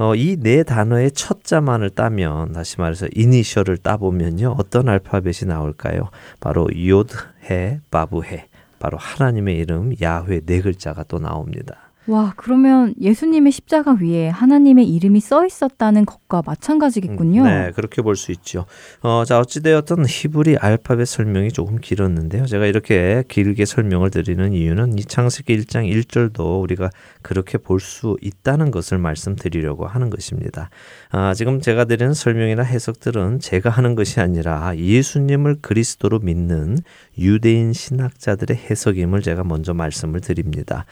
어, 0.00 0.14
이 0.14 0.38
네 0.40 0.62
단어의 0.62 1.10
첫 1.12 1.44
자만을 1.44 1.90
따면 1.90 2.52
다시 2.52 2.80
말해서 2.80 3.06
이니셜을 3.14 3.76
따보면요 3.76 4.56
어떤 4.58 4.88
알파벳이 4.88 5.46
나올까요? 5.46 6.08
바로 6.40 6.68
요드 6.74 7.14
해 7.50 7.80
바브 7.90 8.22
해 8.22 8.48
바로 8.78 8.96
하나님의 8.96 9.58
이름 9.58 9.92
야훼 10.00 10.40
네 10.46 10.62
글자가 10.62 11.02
또 11.04 11.18
나옵니다. 11.18 11.89
와, 12.10 12.32
그러면 12.36 12.92
예수님의 13.00 13.52
십자가 13.52 13.96
위에 14.00 14.30
하나님의 14.30 14.84
이름이 14.84 15.20
써 15.20 15.46
있었다는 15.46 16.06
것과 16.06 16.42
마찬가지겠군요. 16.44 17.44
네, 17.44 17.70
그렇게 17.76 18.02
볼 18.02 18.16
수 18.16 18.32
있죠. 18.32 18.66
어, 19.00 19.24
자, 19.24 19.38
어찌되었든 19.38 20.04
히브리 20.08 20.56
알파벳 20.56 21.06
설명이 21.06 21.52
조금 21.52 21.78
길었는데요. 21.78 22.46
제가 22.46 22.66
이렇게 22.66 23.22
길게 23.28 23.64
설명을 23.64 24.10
드리는 24.10 24.52
이유는 24.52 24.98
이 24.98 25.04
창세기 25.04 25.56
1장 25.56 25.88
1절도 25.88 26.60
우리가 26.62 26.90
그렇게 27.22 27.58
볼 27.58 27.78
수 27.78 28.16
있다는 28.20 28.72
것을 28.72 28.98
말씀드리려고 28.98 29.86
하는 29.86 30.10
것입니다. 30.10 30.68
아, 31.10 31.32
지금 31.34 31.60
제가 31.60 31.84
드리는 31.84 32.12
설명이나 32.12 32.64
해석들은 32.64 33.38
제가 33.38 33.70
하는 33.70 33.94
것이 33.94 34.18
아니라 34.18 34.76
예수님을 34.76 35.58
그리스도로 35.62 36.18
믿는 36.18 36.78
유대인 37.18 37.72
신학자들의 37.72 38.56
해석임을 38.56 39.22
제가 39.22 39.44
먼저 39.44 39.74
말씀을 39.74 40.20
드립니다. 40.20 40.86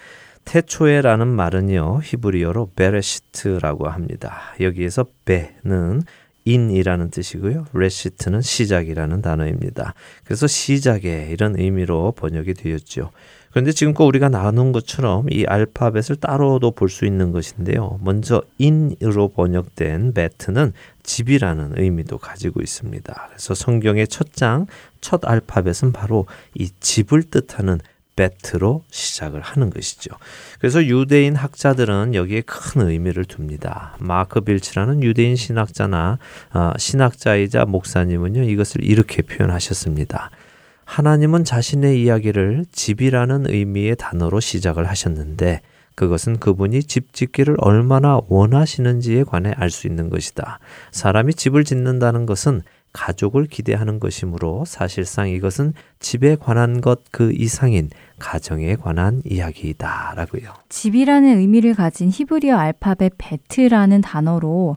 태초에라는 0.49 1.29
말은요 1.29 2.01
히브리어로 2.03 2.71
베레시트라고 2.75 3.89
합니다. 3.89 4.55
여기에서 4.61 5.05
베는 5.27 6.03
in이라는 6.47 7.11
뜻이고요. 7.11 7.67
레시트는 7.75 8.41
시작이라는 8.41 9.21
단어입니다. 9.21 9.93
그래서 10.25 10.47
시작에 10.47 11.29
이런 11.31 11.59
의미로 11.59 12.13
번역이 12.13 12.55
되었죠. 12.55 13.11
그런데 13.51 13.73
지금껏 13.73 14.05
우리가 14.05 14.31
나눈 14.31 14.73
것처럼 14.73 15.27
이 15.31 15.45
알파벳을 15.45 16.17
따로도 16.19 16.71
볼 16.71 16.89
수 16.89 17.05
있는 17.05 17.33
것인데요. 17.33 17.99
먼저 18.03 18.41
in으로 18.57 19.29
번역된 19.29 20.15
베트는 20.15 20.73
집이라는 21.03 21.75
의미도 21.77 22.17
가지고 22.17 22.63
있습니다. 22.63 23.27
그래서 23.29 23.53
성경의 23.53 24.09
첫 24.09 24.33
장, 24.33 24.67
첫 25.03 25.27
알파벳은 25.27 25.93
바로 25.93 26.25
이 26.55 26.71
집을 26.81 27.25
뜻하는 27.25 27.81
베트로 28.19 28.83
시작을 28.91 29.41
하는 29.41 29.71
것이죠. 29.71 30.11
그래서 30.59 30.85
유대인 30.85 31.37
학자들은 31.37 32.15
여기에 32.15 32.41
큰 32.41 32.89
의미를 32.89 33.25
둡니다. 33.25 33.97
마크 34.01 34.41
빌치라는 34.41 35.05
유대인 35.05 35.37
신학자나 35.37 36.19
어, 36.53 36.73
신학자이자 36.77 37.65
목사님은요 37.67 38.43
이것을 38.43 38.83
이렇게 38.83 39.23
표현하셨습니다. 39.23 40.31
하나님은 40.85 41.45
자신의 41.45 42.03
이야기를 42.03 42.65
집이라는 42.73 43.49
의미의 43.49 43.95
단어로 43.97 44.41
시작을 44.41 44.89
하셨는데 44.89 45.61
그것은 45.95 46.39
그분이 46.39 46.85
집 46.85 47.13
짓기를 47.13 47.57
얼마나 47.59 48.21
원하시는지에 48.29 49.25
관해 49.25 49.53
알 49.57 49.71
수 49.71 49.87
있는 49.87 50.11
것이다. 50.11 50.59
사람이 50.91 51.35
집을 51.35 51.65
짓는다는 51.65 52.25
것은 52.25 52.63
가족을 52.93 53.47
기대하는 53.47 54.01
것이므로 54.01 54.65
사실상 54.67 55.29
이것은 55.29 55.75
집에 56.01 56.37
관한 56.37 56.81
것 56.81 56.99
그 57.11 57.33
이상인 57.33 57.91
가정에 58.19 58.77
관한 58.77 59.23
이야기이다라고요. 59.25 60.53
집이라는 60.69 61.39
의미를 61.39 61.75
가진 61.75 62.11
히브리어 62.13 62.57
알파벳 62.57 63.15
베트라는 63.19 64.01
단어로 64.01 64.77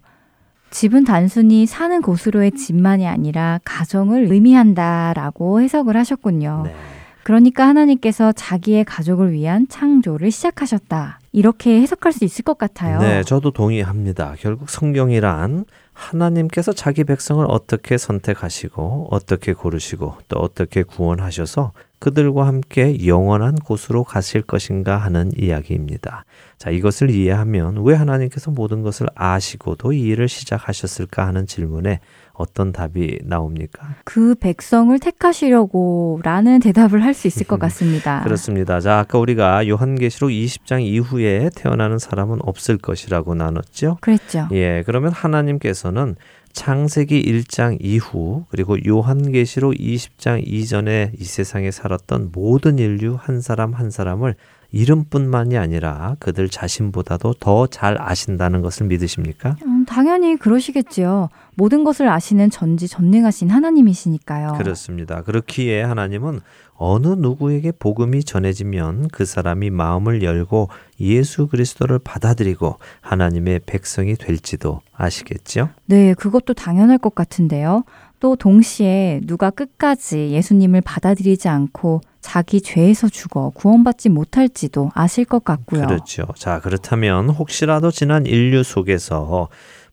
집은 0.69 1.03
단순히 1.03 1.65
사는 1.65 2.01
곳으로의 2.01 2.51
집만이 2.53 3.05
아니라 3.05 3.59
가정을 3.65 4.31
의미한다라고 4.31 5.61
해석을 5.61 5.97
하셨군요. 5.97 6.63
네. 6.65 6.75
그러니까 7.23 7.67
하나님께서 7.67 8.31
자기의 8.31 8.85
가족을 8.85 9.31
위한 9.33 9.67
창조를 9.67 10.31
시작하셨다. 10.31 11.19
이렇게 11.33 11.79
해석할 11.81 12.13
수 12.13 12.23
있을 12.25 12.43
것 12.43 12.57
같아요. 12.57 12.99
네, 12.99 13.21
저도 13.23 13.51
동의합니다. 13.51 14.35
결국 14.39 14.69
성경이란 14.69 15.65
하나님께서 16.01 16.73
자기 16.73 17.03
백성을 17.03 17.45
어떻게 17.47 17.97
선택하시고 17.97 19.09
어떻게 19.11 19.53
고르시고 19.53 20.17
또 20.27 20.39
어떻게 20.39 20.81
구원하셔서 20.83 21.73
그들과 21.99 22.47
함께 22.47 23.05
영원한 23.05 23.53
곳으로 23.55 24.03
가실 24.03 24.41
것인가 24.41 24.97
하는 24.97 25.31
이야기입니다. 25.37 26.25
자, 26.57 26.71
이것을 26.71 27.11
이해하면 27.11 27.83
왜 27.83 27.93
하나님께서 27.93 28.49
모든 28.49 28.81
것을 28.81 29.05
아시고도 29.13 29.93
이 29.93 30.01
일을 30.01 30.27
시작하셨을까 30.27 31.27
하는 31.27 31.45
질문에 31.45 31.99
어떤 32.33 32.71
답이 32.71 33.19
나옵니까? 33.23 33.95
그 34.03 34.35
백성을 34.35 34.97
택하시려고 34.99 36.19
라는 36.23 36.59
대답을 36.59 37.03
할 37.03 37.13
수 37.13 37.27
있을 37.27 37.45
것 37.45 37.59
같습니다. 37.59 38.21
그렇습니다. 38.23 38.79
자, 38.79 38.99
아까 38.99 39.17
우리가 39.19 39.67
요한계시록 39.67 40.29
20장 40.31 40.81
이후에 40.81 41.49
태어나는 41.55 41.99
사람은 41.99 42.39
없을 42.43 42.77
것이라고 42.77 43.35
나눴죠? 43.35 43.97
그랬죠. 44.01 44.47
예, 44.53 44.83
그러면 44.85 45.11
하나님께서는 45.11 46.15
창세기 46.53 47.21
1장 47.23 47.77
이후 47.79 48.45
그리고 48.49 48.77
요한계시록 48.85 49.73
20장 49.75 50.41
이전에 50.45 51.11
이 51.17 51.23
세상에 51.23 51.71
살았던 51.71 52.31
모든 52.33 52.77
인류 52.79 53.17
한 53.19 53.39
사람 53.41 53.73
한 53.73 53.89
사람을 53.89 54.35
이름뿐만이 54.71 55.57
아니라 55.57 56.15
그들 56.19 56.49
자신보다도 56.49 57.33
더 57.39 57.67
잘 57.67 58.01
아신다는 58.01 58.61
것을 58.61 58.87
믿으십니까? 58.87 59.55
음, 59.65 59.85
당연히 59.85 60.35
그러시겠지요. 60.37 61.29
모든 61.55 61.83
것을 61.83 62.07
아시는 62.09 62.49
전지 62.49 62.87
전능하신 62.87 63.49
하나님이시니까요. 63.49 64.53
그렇습니다. 64.57 65.21
그렇기에 65.21 65.81
하나님은 65.83 66.39
어느 66.75 67.07
누구에게 67.07 67.71
복음이 67.71 68.23
전해지면 68.23 69.09
그 69.11 69.25
사람이 69.25 69.69
마음을 69.69 70.23
열고 70.23 70.69
예수 70.99 71.47
그리스도를 71.47 71.99
받아들이고 71.99 72.77
하나님의 73.01 73.61
백성이 73.65 74.15
될지도 74.15 74.81
아시겠죠? 74.95 75.69
네, 75.85 76.13
그것도 76.15 76.53
당연할 76.55 76.97
것 76.97 77.13
같은데요. 77.13 77.83
또 78.19 78.35
동시에 78.35 79.21
누가 79.25 79.49
끝까지 79.49 80.29
예수님을 80.31 80.81
받아들이지 80.81 81.47
않고 81.49 82.01
자기 82.21 82.61
죄에서 82.61 83.09
죽어 83.09 83.51
구원받지 83.53 84.09
못할지도 84.09 84.91
아실 84.93 85.25
것 85.25 85.43
같고요. 85.43 85.85
그렇죠. 85.85 86.25
자, 86.35 86.59
그렇다면 86.59 87.29
혹시라도 87.29 87.91
지난 87.91 88.25
인류 88.25 88.63
속에서 88.63 89.49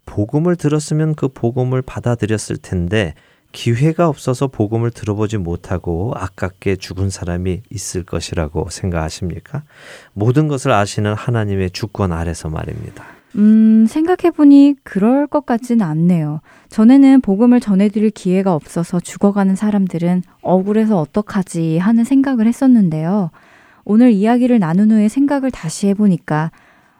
복음을 0.07 0.57
들었으면 0.57 1.14
그 1.14 1.29
복음을 1.29 1.83
받아들였을 1.83 2.57
텐데 2.59 3.14
기회가 3.53 4.09
없어서 4.09 4.47
복음을 4.47 4.91
들어보지 4.91 5.38
못하고 5.38 6.12
아깝게 6.14 6.77
죽은 6.77 7.11
사람이 7.11 7.62
있을 7.71 8.05
것이라고 8.05 8.69
생각하십니까? 8.71 9.62
모든 10.12 10.49
것을 10.49 10.73
아시는 10.73 11.14
하나님의 11.14 11.71
주권 11.71 12.12
아래서 12.12 12.49
말입니다. 12.49 13.05
음, 13.38 13.87
생각해보니 13.87 14.74
그럴 14.83 15.27
것 15.27 15.46
같지는 15.46 15.87
않네요. 15.87 16.40
전에는 16.68 17.20
복음을 17.20 17.61
전해드릴 17.61 18.11
기회가 18.11 18.53
없어서 18.55 18.98
죽어가는 18.98 19.55
사람들은 19.55 20.22
억울해서 20.42 21.01
어떡하지 21.01 21.79
하는 21.79 22.05
생각을 22.05 22.46
했었는데요. 22.46 23.31
오늘 23.85 24.11
이야기를 24.11 24.59
나눈 24.59 24.90
후에 24.90 25.09
생각을 25.09 25.51
다시 25.51 25.87
해보니까 25.88 26.51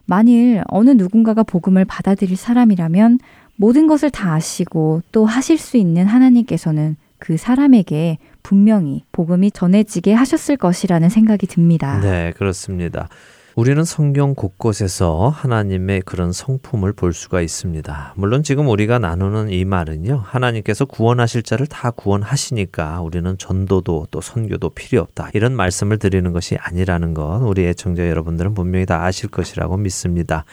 만일 0.07 0.63
어느 0.69 0.91
누군가가 0.91 1.43
복음을 1.43 1.85
받아들일 1.85 2.37
사람이라면 2.37 3.19
모든 3.57 3.87
것을 3.89 4.11
다 4.11 4.33
아시고 4.35 5.03
또 5.13 5.27
하실 5.27 5.59
수 5.59 5.77
있는 5.77 6.07
하나님께서는 6.07 6.97
그 7.19 7.37
사람에게 7.37 8.19
분명히 8.45 9.05
복음이 9.11 9.51
전해지게 9.51 10.15
하셨을 10.15 10.57
것이라는 10.57 11.09
생각이 11.09 11.47
듭니다. 11.49 12.01
네, 12.01 12.33
그렇습니다. 12.37 13.09
우리는 13.59 13.83
성경 13.83 14.37
곳곳에서 14.37 15.31
하나님의 15.31 16.03
그런 16.03 16.31
성품을 16.31 16.93
볼 16.93 17.13
수가 17.13 17.41
있습니다. 17.41 18.15
물론 18.17 18.45
지금 18.45 18.69
우리가 18.69 19.01
나누는 19.01 19.51
이 19.51 19.65
말은요, 19.65 20.23
하나님께서 20.25 20.85
구원하실 20.85 21.43
자를 21.43 21.67
다 21.67 21.91
구원하시니까 21.91 23.01
우리는 23.01 23.37
전도도 23.37 24.07
또 24.13 24.21
선교도 24.21 24.71
필요 24.71 25.01
없다. 25.01 25.31
이런 25.35 25.57
말씀을 25.57 25.99
드리는 25.99 26.33
것이 26.33 26.57
아니라는 26.57 27.15
것, 27.15 27.39
우리 27.43 27.67
애청자 27.67 28.09
여러분들은 28.09 28.55
분명히 28.55 28.87
다 28.87 29.03
아실 29.03 29.29
것이라고 29.29 29.77
믿습니다. 29.79 30.45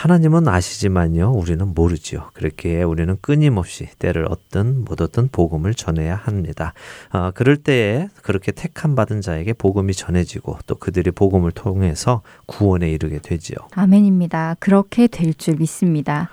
하나님은 0.00 0.46
아시지만요, 0.46 1.30
우리는 1.32 1.72
모르지요. 1.74 2.28
그렇게 2.34 2.82
우리는 2.82 3.16
끊임없이 3.22 3.88
때를 3.98 4.26
얻든 4.30 4.84
못 4.84 5.00
얻든 5.00 5.30
복음을 5.32 5.72
전해야 5.72 6.14
합니다. 6.16 6.74
어, 7.14 7.30
그럴 7.34 7.56
때에 7.56 8.08
그렇게 8.22 8.52
택함 8.52 8.94
받은 8.94 9.22
자에게 9.22 9.54
복음이 9.54 9.94
전해지고 9.94 10.58
또 10.66 10.74
그들이 10.74 11.12
복음을 11.12 11.50
통해서 11.50 12.20
구원에 12.44 12.90
이르게 12.90 13.20
되지요. 13.20 13.56
아멘입니다. 13.72 14.56
그렇게 14.60 15.06
될 15.06 15.32
줄 15.32 15.56
믿습니다. 15.56 16.28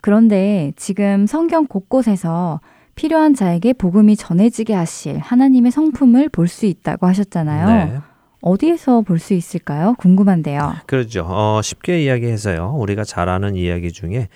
그런데 0.00 0.72
지금 0.76 1.26
성경 1.26 1.66
곳곳에서 1.66 2.60
필요한 2.94 3.34
자에게 3.34 3.72
복음이 3.72 4.14
전해지게 4.16 4.74
하실 4.74 5.18
하나님의 5.18 5.72
성품을 5.72 6.28
볼 6.28 6.46
수 6.48 6.66
있다고 6.66 7.06
하셨잖아요. 7.08 7.66
네. 7.66 7.98
어디에서 8.40 9.00
볼 9.02 9.18
수 9.18 9.34
있을까요? 9.34 9.94
궁금한데요. 9.98 10.76
그렇죠. 10.86 11.24
어, 11.28 11.60
쉽게 11.62 12.02
이야기해서요. 12.04 12.74
우리가 12.78 13.04
잘 13.04 13.28
아는 13.28 13.56
이야기 13.56 13.90
중에 13.92 14.28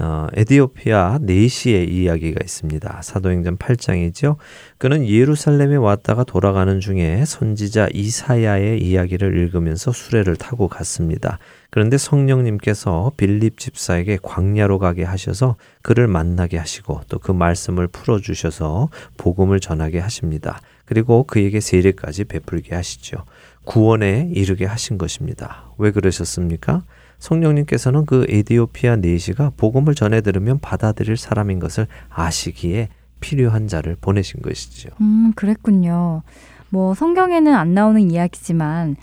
어, 0.00 0.26
에디오피아 0.34 1.18
네시의 1.20 1.86
이야기가 1.94 2.40
있습니다. 2.42 3.00
사도행전 3.02 3.58
8장이죠. 3.58 4.36
그는 4.78 5.06
예루살렘에 5.06 5.76
왔다가 5.76 6.24
돌아가는 6.24 6.80
중에 6.80 7.24
선지자 7.26 7.88
이사야의 7.92 8.80
이야기를 8.82 9.36
읽으면서 9.36 9.92
수레를 9.92 10.36
타고 10.36 10.66
갔습니다. 10.66 11.38
그런데 11.68 11.98
성령님께서 11.98 13.12
빌립 13.18 13.58
집사에게 13.58 14.18
광야로 14.22 14.78
가게 14.78 15.04
하셔서 15.04 15.56
그를 15.82 16.08
만나게 16.08 16.56
하시고 16.56 17.02
또 17.08 17.18
그 17.18 17.30
말씀을 17.32 17.86
풀어 17.86 18.18
주셔서 18.18 18.88
복음을 19.18 19.60
전하게 19.60 19.98
하십니다. 20.00 20.58
그리고 20.86 21.24
그에게 21.24 21.60
세례까지 21.60 22.24
베풀게 22.24 22.74
하시죠. 22.74 23.18
구원에 23.64 24.30
이르게 24.32 24.64
하신 24.64 24.98
것입니다. 24.98 25.64
왜 25.78 25.90
그러셨습니까? 25.90 26.82
성령님께서는 27.18 28.04
그 28.04 28.26
에디오피아 28.28 28.96
네시가 28.96 29.52
복음을 29.56 29.94
전해 29.94 30.20
들으면 30.20 30.58
받아들일 30.58 31.16
사람인 31.16 31.60
것을 31.60 31.86
아시기에 32.10 32.88
필요한 33.20 33.68
자를 33.68 33.96
보내신 34.00 34.42
것이지요. 34.42 34.90
음, 35.00 35.32
그랬군요. 35.36 36.22
뭐 36.70 36.94
성경에는 36.94 37.54
안 37.54 37.74
나오는 37.74 38.10
이야기지만 38.10 38.96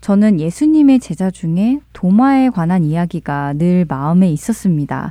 저는 0.00 0.40
예수님의 0.40 1.00
제자 1.00 1.30
중에 1.30 1.80
도마에 1.92 2.50
관한 2.50 2.84
이야기가 2.84 3.54
늘 3.54 3.84
마음에 3.86 4.30
있었습니다. 4.30 5.10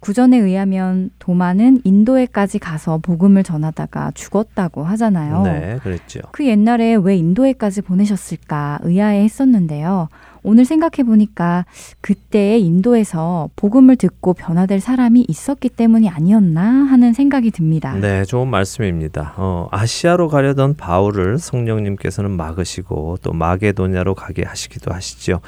구전에 0.00 0.38
의하면 0.38 1.10
도마는 1.18 1.80
인도에까지 1.84 2.58
가서 2.58 2.98
복음을 2.98 3.42
전하다가 3.42 4.12
죽었다고 4.14 4.84
하잖아요. 4.84 5.42
네, 5.42 5.78
그랬죠. 5.82 6.20
그 6.32 6.46
옛날에 6.46 6.94
왜 6.94 7.16
인도에까지 7.16 7.82
보내셨을까 7.82 8.80
의아해 8.82 9.24
했었는데요. 9.24 10.08
오늘 10.42 10.64
생각해 10.64 11.02
보니까 11.04 11.66
그때 12.00 12.56
인도에서 12.56 13.50
복음을 13.56 13.96
듣고 13.96 14.32
변화될 14.32 14.78
사람이 14.78 15.24
있었기 15.26 15.70
때문이 15.70 16.08
아니었나 16.08 16.62
하는 16.62 17.12
생각이 17.12 17.50
듭니다. 17.50 17.94
네, 17.94 18.24
좋은 18.24 18.46
말씀입니다. 18.46 19.34
어, 19.38 19.66
아시아로 19.72 20.28
가려던 20.28 20.76
바울을 20.76 21.38
성령님께서는 21.38 22.30
막으시고 22.30 23.18
또 23.22 23.32
마게도냐로 23.32 24.14
가게 24.14 24.44
하시기도 24.44 24.94
하시죠. 24.94 25.40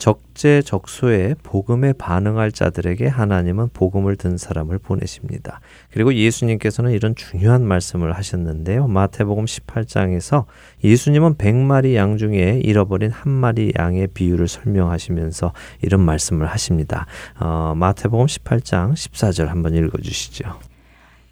적재적소에 0.00 1.34
복음에 1.42 1.92
반응할 1.92 2.50
자들에게 2.52 3.06
하나님은 3.06 3.68
복음을 3.74 4.16
든 4.16 4.38
사람을 4.38 4.78
보내십니다. 4.78 5.60
그리고 5.92 6.14
예수님께서는 6.14 6.92
이런 6.92 7.14
중요한 7.14 7.62
말씀을 7.64 8.14
하셨는데요. 8.16 8.88
마태복음 8.88 9.44
18장에서 9.44 10.46
예수님은 10.82 11.34
100마리 11.34 11.94
양 11.94 12.16
중에 12.16 12.60
잃어버린 12.64 13.10
한 13.10 13.30
마리 13.30 13.72
양의 13.78 14.08
비유를 14.08 14.48
설명하시면서 14.48 15.52
이런 15.82 16.00
말씀을 16.00 16.46
하십니다. 16.46 17.06
어, 17.38 17.74
마태복음 17.76 18.26
18장 18.26 18.94
14절 18.94 19.46
한번 19.46 19.74
읽어 19.74 19.98
주시죠. 19.98 20.69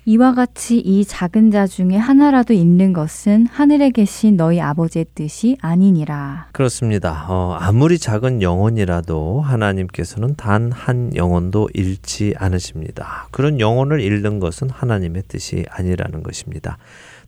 이와 0.08 0.32
같이 0.32 0.78
이 0.78 1.04
작은 1.04 1.50
자 1.50 1.66
중에 1.66 1.94
하나라도 1.96 2.54
잃는 2.54 2.94
것은 2.94 3.46
하늘에 3.46 3.90
계신 3.90 4.38
너희 4.38 4.58
아버지의 4.58 5.04
뜻이 5.14 5.58
아니니라. 5.60 6.46
그렇습니다. 6.52 7.26
어, 7.28 7.54
아무리 7.60 7.98
작은 7.98 8.40
영혼이라도 8.40 9.42
하나님께서는 9.42 10.34
단 10.34 10.70
한 10.72 11.14
영혼도 11.14 11.68
잃지 11.74 12.32
않으십니다. 12.38 13.28
그런 13.32 13.60
영혼을 13.60 14.00
잃는 14.00 14.40
것은 14.40 14.70
하나님의 14.70 15.24
뜻이 15.28 15.66
아니라는 15.68 16.22
것입니다. 16.22 16.78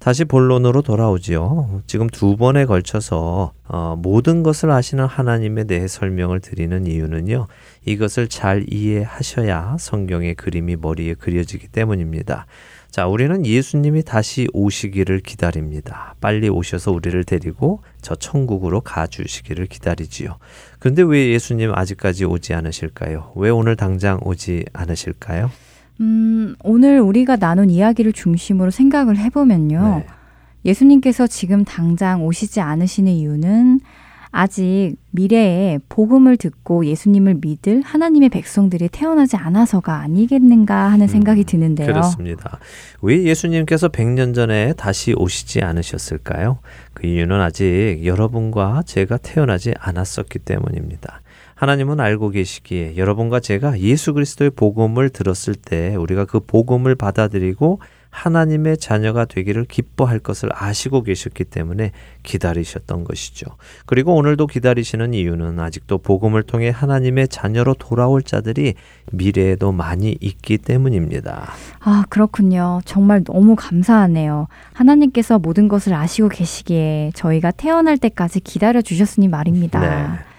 다시 0.00 0.24
본론으로 0.24 0.80
돌아오지요. 0.80 1.82
지금 1.86 2.08
두 2.08 2.38
번에 2.38 2.64
걸쳐서 2.64 3.52
어, 3.68 3.96
모든 3.98 4.42
것을 4.42 4.70
아시는 4.70 5.04
하나님에 5.04 5.64
대해 5.64 5.86
설명을 5.86 6.40
드리는 6.40 6.86
이유는요. 6.86 7.46
이것을 7.84 8.28
잘 8.28 8.64
이해하셔야 8.72 9.76
성경의 9.78 10.36
그림이 10.36 10.76
머리에 10.76 11.12
그려지기 11.12 11.68
때문입니다. 11.68 12.46
자, 12.90 13.06
우리는 13.06 13.44
예수님이 13.44 14.02
다시 14.02 14.48
오시기를 14.54 15.20
기다립니다. 15.20 16.14
빨리 16.18 16.48
오셔서 16.48 16.92
우리를 16.92 17.22
데리고 17.24 17.82
저 18.00 18.14
천국으로 18.14 18.80
가주시기를 18.80 19.66
기다리지요. 19.66 20.38
그런데 20.78 21.02
왜 21.02 21.28
예수님 21.28 21.72
아직까지 21.74 22.24
오지 22.24 22.54
않으실까요? 22.54 23.32
왜 23.36 23.50
오늘 23.50 23.76
당장 23.76 24.18
오지 24.22 24.64
않으실까요? 24.72 25.50
음, 26.00 26.54
오늘 26.64 27.00
우리가 27.00 27.36
나눈 27.36 27.70
이야기를 27.70 28.12
중심으로 28.12 28.70
생각을 28.70 29.18
해보면요. 29.18 30.02
네. 30.04 30.06
예수님께서 30.64 31.26
지금 31.26 31.64
당장 31.64 32.24
오시지 32.24 32.60
않으시는 32.60 33.12
이유는 33.12 33.80
아직 34.32 34.94
미래에 35.10 35.80
복음을 35.88 36.36
듣고 36.36 36.86
예수님을 36.86 37.38
믿을 37.40 37.82
하나님의 37.82 38.28
백성들이 38.28 38.88
태어나지 38.88 39.36
않아서가 39.36 39.96
아니겠는가 40.00 40.92
하는 40.92 41.08
생각이 41.08 41.40
음, 41.40 41.46
드는데요. 41.46 41.86
그렇습니다. 41.88 42.58
왜 43.02 43.24
예수님께서 43.24 43.88
100년 43.88 44.34
전에 44.34 44.72
다시 44.74 45.14
오시지 45.14 45.62
않으셨을까요? 45.62 46.58
그 46.94 47.08
이유는 47.08 47.40
아직 47.40 48.02
여러분과 48.04 48.82
제가 48.86 49.16
태어나지 49.16 49.74
않았었기 49.78 50.38
때문입니다. 50.40 51.20
하나님은 51.60 52.00
알고 52.00 52.30
계시기에 52.30 52.96
여러분과 52.96 53.38
제가 53.38 53.80
예수 53.80 54.14
그리스도의 54.14 54.48
복음을 54.48 55.10
들었을 55.10 55.54
때 55.54 55.94
우리가 55.94 56.24
그 56.24 56.40
복음을 56.40 56.94
받아들이고 56.94 57.80
하나님의 58.08 58.78
자녀가 58.78 59.26
되기를 59.26 59.66
기뻐할 59.66 60.20
것을 60.20 60.48
아시고 60.54 61.02
계셨기 61.02 61.44
때문에 61.44 61.92
기다리셨던 62.22 63.04
것이죠. 63.04 63.44
그리고 63.84 64.14
오늘도 64.14 64.46
기다리시는 64.46 65.12
이유는 65.12 65.60
아직도 65.60 65.98
복음을 65.98 66.42
통해 66.44 66.70
하나님의 66.70 67.28
자녀로 67.28 67.74
돌아올 67.74 68.22
자들이 68.22 68.72
미래에도 69.12 69.70
많이 69.70 70.16
있기 70.18 70.56
때문입니다. 70.56 71.52
아, 71.80 72.04
그렇군요. 72.08 72.80
정말 72.86 73.22
너무 73.22 73.54
감사하네요. 73.54 74.48
하나님께서 74.72 75.38
모든 75.38 75.68
것을 75.68 75.92
아시고 75.92 76.30
계시기에 76.30 77.12
저희가 77.14 77.50
태어날 77.50 77.98
때까지 77.98 78.40
기다려 78.40 78.80
주셨으니 78.80 79.28
말입니다. 79.28 79.80
네. 79.80 80.29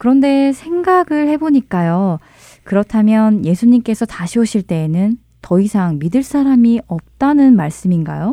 그런데 0.00 0.52
생각을 0.54 1.28
해보니까요. 1.28 2.20
그렇다면 2.64 3.44
예수님께서 3.44 4.06
다시 4.06 4.38
오실 4.38 4.62
때에는 4.62 5.18
더 5.42 5.60
이상 5.60 5.98
믿을 5.98 6.22
사람이 6.22 6.80
없다는 6.86 7.54
말씀인가요? 7.54 8.32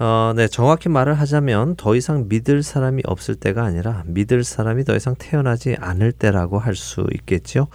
어, 0.00 0.32
네, 0.34 0.48
정확히 0.48 0.88
말을 0.88 1.14
하자면 1.14 1.76
더 1.76 1.94
이상 1.94 2.26
믿을 2.28 2.64
사람이 2.64 3.02
없을 3.06 3.36
때가 3.36 3.62
아니라 3.62 4.02
믿을 4.06 4.42
사람이 4.42 4.82
더 4.84 4.96
이상 4.96 5.14
태어나지 5.16 5.76
않을 5.78 6.10
때라고 6.10 6.58
할 6.58 6.74
수 6.74 7.06
있겠죠. 7.14 7.68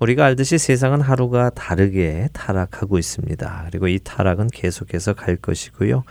우리가 0.00 0.24
알듯이 0.24 0.58
세상은 0.58 1.00
하루가 1.00 1.50
다르게 1.50 2.28
타락하고 2.32 2.98
있습니다. 2.98 3.66
그리고 3.70 3.86
이 3.86 4.00
타락은 4.02 4.48
계속해서 4.48 5.14
갈 5.14 5.36
것이고요. 5.36 6.02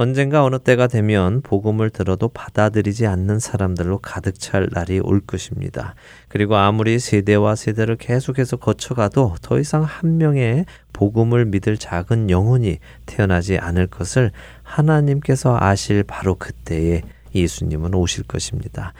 언젠가 0.00 0.44
어느 0.44 0.60
때가 0.60 0.86
되면 0.86 1.40
복음을 1.42 1.90
들어도 1.90 2.28
받아들이지 2.28 3.08
않는 3.08 3.40
사람들로 3.40 3.98
가득 3.98 4.38
찰 4.38 4.68
날이 4.70 5.00
올 5.00 5.18
것입니다. 5.18 5.96
그리고 6.28 6.54
아무리 6.54 7.00
세대와 7.00 7.56
세대를 7.56 7.96
계속해서 7.96 8.58
거쳐가도 8.58 9.34
더 9.42 9.58
이상 9.58 9.82
한 9.82 10.18
명의 10.18 10.66
복음을 10.92 11.46
믿을 11.46 11.78
작은 11.78 12.30
영혼이 12.30 12.78
태어나지 13.06 13.58
않을 13.58 13.88
것을 13.88 14.30
하나님께서 14.62 15.58
아실 15.58 16.04
바로 16.04 16.36
그때에 16.36 17.02
예수님은 17.34 17.92
오실 17.92 18.22
것입니다. 18.22 18.92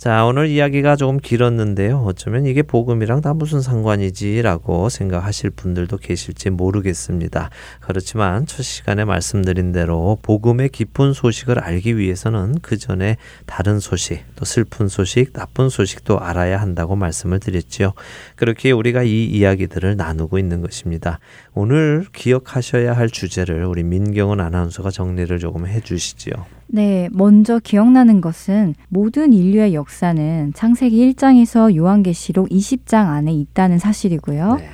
자, 0.00 0.24
오늘 0.24 0.48
이야기가 0.48 0.96
조금 0.96 1.18
길었는데요. 1.18 2.04
어쩌면 2.06 2.46
이게 2.46 2.62
복음이랑 2.62 3.20
다 3.20 3.34
무슨 3.34 3.60
상관이지라고 3.60 4.88
생각하실 4.88 5.50
분들도 5.50 5.98
계실지 5.98 6.48
모르겠습니다. 6.48 7.50
그렇지만 7.80 8.46
첫 8.46 8.62
시간에 8.62 9.04
말씀드린 9.04 9.72
대로 9.72 10.16
복음의 10.22 10.70
깊은 10.70 11.12
소식을 11.12 11.58
알기 11.58 11.98
위해서는 11.98 12.60
그 12.62 12.78
전에 12.78 13.18
다른 13.44 13.78
소식, 13.78 14.24
또 14.36 14.46
슬픈 14.46 14.88
소식, 14.88 15.34
나쁜 15.34 15.68
소식도 15.68 16.18
알아야 16.18 16.58
한다고 16.58 16.96
말씀을 16.96 17.38
드렸지요. 17.38 17.92
그렇게 18.36 18.70
우리가 18.70 19.02
이 19.02 19.26
이야기들을 19.26 19.96
나누고 19.96 20.38
있는 20.38 20.62
것입니다. 20.62 21.18
오늘 21.54 22.06
기억하셔야 22.12 22.92
할 22.92 23.08
주제를 23.08 23.64
우리 23.64 23.82
민경은 23.82 24.40
아나운서가 24.40 24.90
정리를 24.90 25.38
조금 25.38 25.66
해주시지요. 25.66 26.34
네, 26.68 27.08
먼저 27.12 27.58
기억나는 27.58 28.20
것은 28.20 28.74
모든 28.88 29.32
인류의 29.32 29.74
역사는 29.74 30.52
창세기 30.54 31.12
1장에서 31.12 31.74
요한계시록 31.74 32.48
20장 32.48 33.08
안에 33.08 33.32
있다는 33.32 33.78
사실이고요. 33.78 34.56
네. 34.56 34.68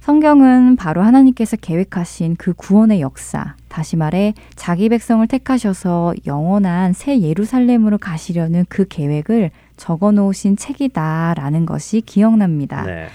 성경은 0.00 0.76
바로 0.76 1.02
하나님께서 1.02 1.56
계획하신 1.56 2.36
그 2.36 2.54
구원의 2.54 3.02
역사, 3.02 3.56
다시 3.68 3.96
말해 3.96 4.32
자기 4.54 4.88
백성을 4.88 5.26
택하셔서 5.26 6.14
영원한 6.26 6.94
새 6.94 7.20
예루살렘으로 7.20 7.98
가시려는 7.98 8.64
그 8.70 8.86
계획을 8.88 9.50
적어 9.76 10.12
놓으신 10.12 10.56
책이다라는 10.56 11.66
것이 11.66 12.00
기억납니다. 12.00 12.84
네. 12.84 13.08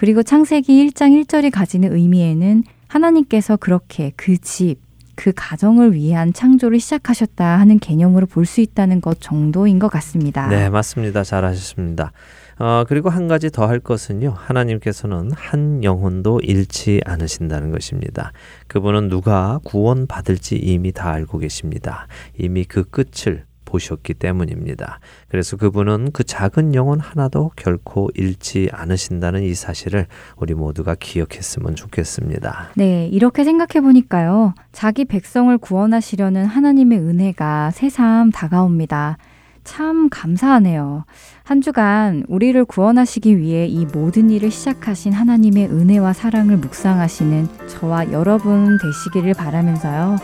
그리고 0.00 0.22
창세기 0.22 0.88
1장 0.88 1.10
1절이 1.26 1.50
가지는 1.52 1.92
의미에는 1.94 2.64
하나님께서 2.88 3.58
그렇게 3.58 4.12
그 4.16 4.38
집, 4.38 4.76
그 5.14 5.30
가정을 5.36 5.92
위한 5.92 6.32
창조를 6.32 6.80
시작하셨다 6.80 7.44
하는 7.58 7.78
개념으로 7.78 8.24
볼 8.24 8.46
수 8.46 8.62
있다는 8.62 9.02
것 9.02 9.20
정도인 9.20 9.78
것 9.78 9.88
같습니다. 9.88 10.46
네, 10.48 10.70
맞습니다. 10.70 11.22
잘 11.22 11.44
하셨습니다. 11.44 12.12
어, 12.58 12.84
그리고 12.88 13.10
한 13.10 13.28
가지 13.28 13.50
더 13.50 13.66
할 13.66 13.78
것은요. 13.78 14.32
하나님께서는 14.38 15.32
한 15.34 15.84
영혼도 15.84 16.40
잃지 16.44 17.02
않으신다는 17.04 17.70
것입니다. 17.70 18.32
그분은 18.68 19.10
누가 19.10 19.60
구원받을지 19.64 20.56
이미 20.56 20.92
다 20.92 21.10
알고 21.10 21.36
계십니다. 21.40 22.06
이미 22.38 22.64
그 22.64 22.84
끝을 22.84 23.44
보셨기 23.70 24.14
때문입니다. 24.14 24.98
그래서 25.28 25.56
그분은 25.56 26.10
그 26.12 26.24
작은 26.24 26.74
영혼 26.74 26.98
하나도 26.98 27.52
결코 27.56 28.10
잃지 28.14 28.68
않으신다는 28.72 29.42
이 29.42 29.54
사실을 29.54 30.06
우리 30.36 30.54
모두가 30.54 30.96
기억했으면 30.98 31.76
좋겠습니다. 31.76 32.70
네, 32.74 33.06
이렇게 33.06 33.44
생각해 33.44 33.80
보니까요. 33.80 34.54
자기 34.72 35.04
백성을 35.04 35.56
구원하시려는 35.56 36.44
하나님의 36.46 36.98
은혜가 36.98 37.70
새삼 37.70 38.30
다가옵니다. 38.32 39.16
참 39.62 40.08
감사하네요. 40.10 41.04
한 41.44 41.60
주간 41.60 42.24
우리를 42.28 42.64
구원하시기 42.64 43.38
위해 43.38 43.66
이 43.66 43.86
모든 43.86 44.30
일을 44.30 44.50
시작하신 44.50 45.12
하나님의 45.12 45.68
은혜와 45.68 46.12
사랑을 46.12 46.56
묵상하시는 46.56 47.46
저와 47.68 48.10
여러분 48.10 48.78
되시기를 48.78 49.34
바라면서요. 49.34 50.16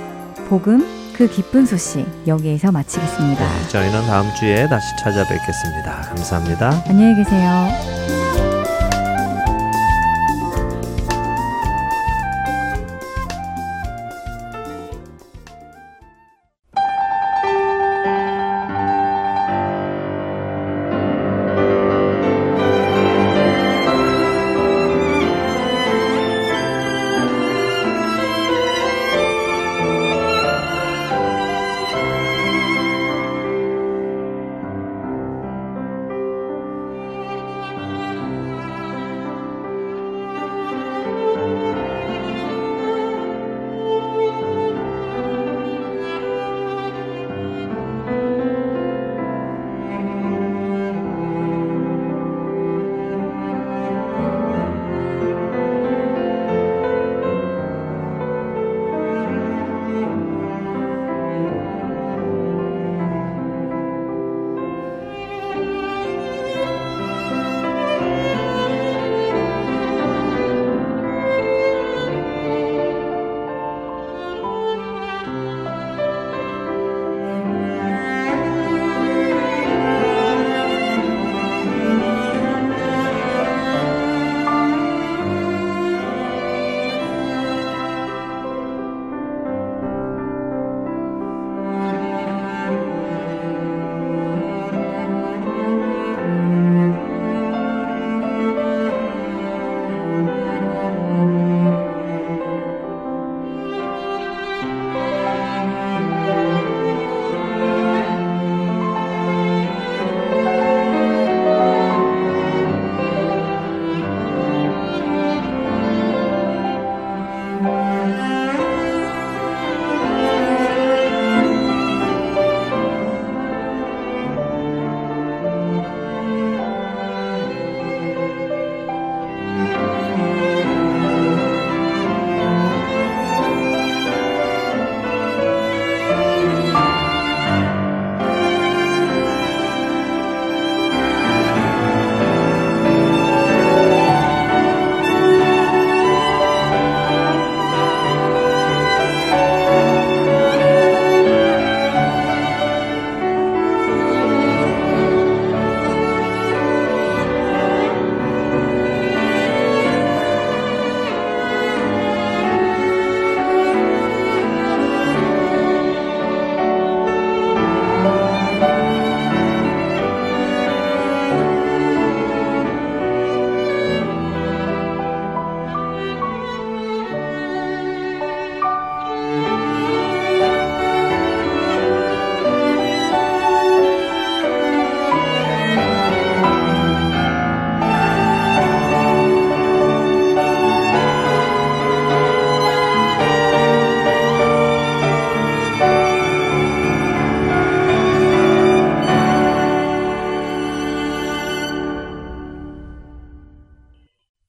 복음 0.49 1.06
그 1.17 1.27
기쁜 1.29 1.65
소식 1.65 2.07
여기에서 2.27 2.71
마치겠습니다. 2.71 3.41
네, 3.43 3.69
저희는 3.69 4.07
다음 4.07 4.27
주에 4.35 4.69
다시 4.69 4.87
찾아뵙겠습니다. 5.03 6.03
감사합니다. 6.03 6.85
안녕히 6.87 7.15
계세요. 7.17 8.26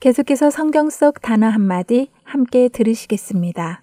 계속해서 0.08 0.52
성경 0.52 0.90
속 0.90 1.22
단어 1.22 1.50
한마디 1.50 2.10
함께 2.24 2.70
들으시겠습니다. 2.70 3.82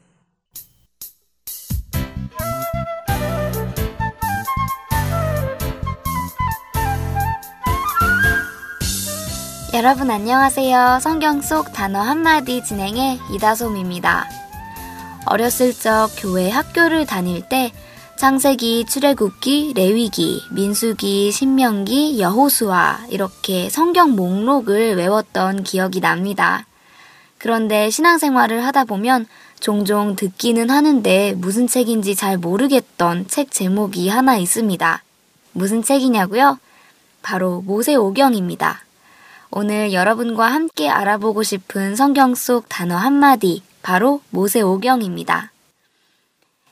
여러분 9.74 10.10
안녕하세요. 10.10 11.00
성경 11.02 11.42
속 11.42 11.74
단어 11.74 12.00
한마디 12.00 12.64
진행의 12.64 13.18
이다솜입니다. 13.34 14.24
어렸을 15.26 15.74
적 15.74 16.08
교회 16.16 16.48
학교를 16.48 17.04
다닐 17.04 17.46
때 17.50 17.70
창세기, 18.24 18.87
출애굽기, 18.87 19.74
레위기, 19.76 20.40
민수기, 20.50 21.30
신명기, 21.30 22.18
여호수아 22.18 23.04
이렇게 23.10 23.68
성경 23.68 24.12
목록을 24.16 24.96
외웠던 24.96 25.62
기억이 25.62 26.00
납니다. 26.00 26.64
그런데 27.37 27.90
신앙생활을 27.90 28.64
하다 28.64 28.84
보면 28.84 29.26
종종 29.60 30.16
듣기는 30.16 30.70
하는데 30.70 31.34
무슨 31.37 31.66
책인지 31.66 32.14
잘 32.14 32.38
모르겠던 32.38 33.28
책 33.28 33.50
제목이 33.50 34.08
하나 34.08 34.38
있습니다. 34.38 35.02
무슨 35.52 35.82
책이냐고요? 35.82 36.58
바로 37.20 37.60
모세오경입니다. 37.66 38.84
오늘 39.50 39.92
여러분과 39.92 40.46
함께 40.46 40.88
알아보고 40.88 41.42
싶은 41.42 41.94
성경 41.94 42.34
속 42.34 42.70
단어 42.70 42.96
한마디, 42.96 43.62
바로 43.82 44.22
모세오경입니다. 44.30 45.50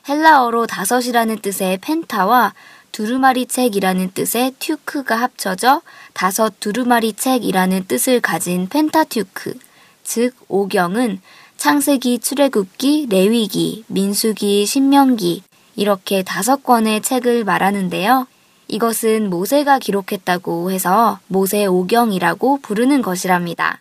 헬라어로 0.07 0.67
다섯이라는 0.67 1.39
뜻의 1.39 1.77
펜타와 1.79 2.53
두루마리 2.91 3.45
책이라는 3.47 4.11
뜻의 4.13 4.53
튜크가 4.59 5.15
합쳐져 5.15 5.81
다섯 6.13 6.59
두루마리 6.59 7.13
책이라는 7.13 7.85
뜻을 7.87 8.19
가진 8.21 8.67
펜타튜크, 8.67 9.57
즉 10.03 10.35
오경은 10.47 11.21
창세기, 11.57 12.19
출애굽기, 12.19 13.07
레위기, 13.09 13.85
민수기, 13.87 14.65
신명기 14.65 15.43
이렇게 15.75 16.21
다섯 16.21 16.63
권의 16.63 17.01
책을 17.01 17.45
말하는데요. 17.45 18.27
이것은 18.67 19.29
모세가 19.29 19.79
기록했다고 19.79 20.71
해서 20.71 21.19
모세 21.27 21.65
오경이라고 21.65 22.59
부르는 22.61 23.01
것이랍니다. 23.01 23.79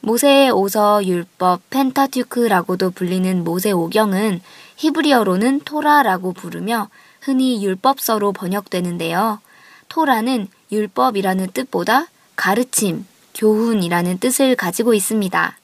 모세의 0.00 0.50
오서, 0.52 1.04
율법, 1.04 1.68
펜타튜크라고도 1.70 2.90
불리는 2.90 3.42
모세 3.44 3.72
오경은 3.72 4.40
히브리어로는 4.78 5.60
토라라고 5.64 6.32
부르며 6.32 6.88
흔히 7.20 7.64
율법서로 7.64 8.32
번역되는데요. 8.32 9.40
토라는 9.88 10.46
율법이라는 10.70 11.50
뜻보다 11.52 12.06
가르침, 12.36 13.04
교훈이라는 13.34 14.18
뜻을 14.18 14.54
가지고 14.54 14.94
있습니다. 14.94 15.58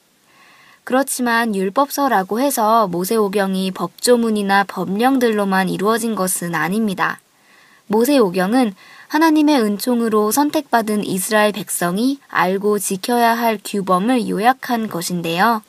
그렇지만 0.82 1.54
율법서라고 1.54 2.40
해서 2.40 2.88
모세오경이 2.88 3.70
법조문이나 3.70 4.64
법령들로만 4.64 5.68
이루어진 5.68 6.16
것은 6.16 6.56
아닙니다. 6.56 7.20
모세오경은 7.86 8.74
하나님의 9.06 9.62
은총으로 9.62 10.32
선택받은 10.32 11.04
이스라엘 11.04 11.52
백성이 11.52 12.18
알고 12.28 12.80
지켜야 12.80 13.38
할 13.38 13.60
규범을 13.64 14.28
요약한 14.28 14.88
것인데요. 14.88 15.62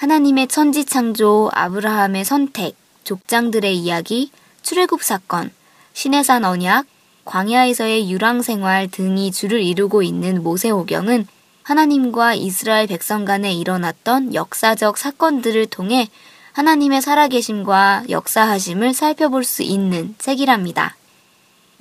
하나님의 0.00 0.48
천지 0.48 0.86
창조, 0.86 1.50
아브라함의 1.52 2.24
선택, 2.24 2.74
족장들의 3.04 3.76
이야기, 3.76 4.30
출애굽 4.62 5.02
사건, 5.02 5.50
신해산 5.92 6.46
언약, 6.46 6.86
광야에서의 7.26 8.10
유랑 8.10 8.40
생활 8.40 8.88
등이 8.90 9.30
줄을 9.30 9.60
이루고 9.60 10.02
있는 10.02 10.42
모세오경은 10.42 11.26
하나님과 11.64 12.32
이스라엘 12.32 12.86
백성 12.86 13.26
간에 13.26 13.52
일어났던 13.52 14.32
역사적 14.32 14.96
사건들을 14.96 15.66
통해 15.66 16.08
하나님의 16.52 17.02
살아계심과 17.02 18.04
역사하심을 18.08 18.94
살펴볼 18.94 19.44
수 19.44 19.62
있는 19.62 20.14
책이랍니다. 20.16 20.96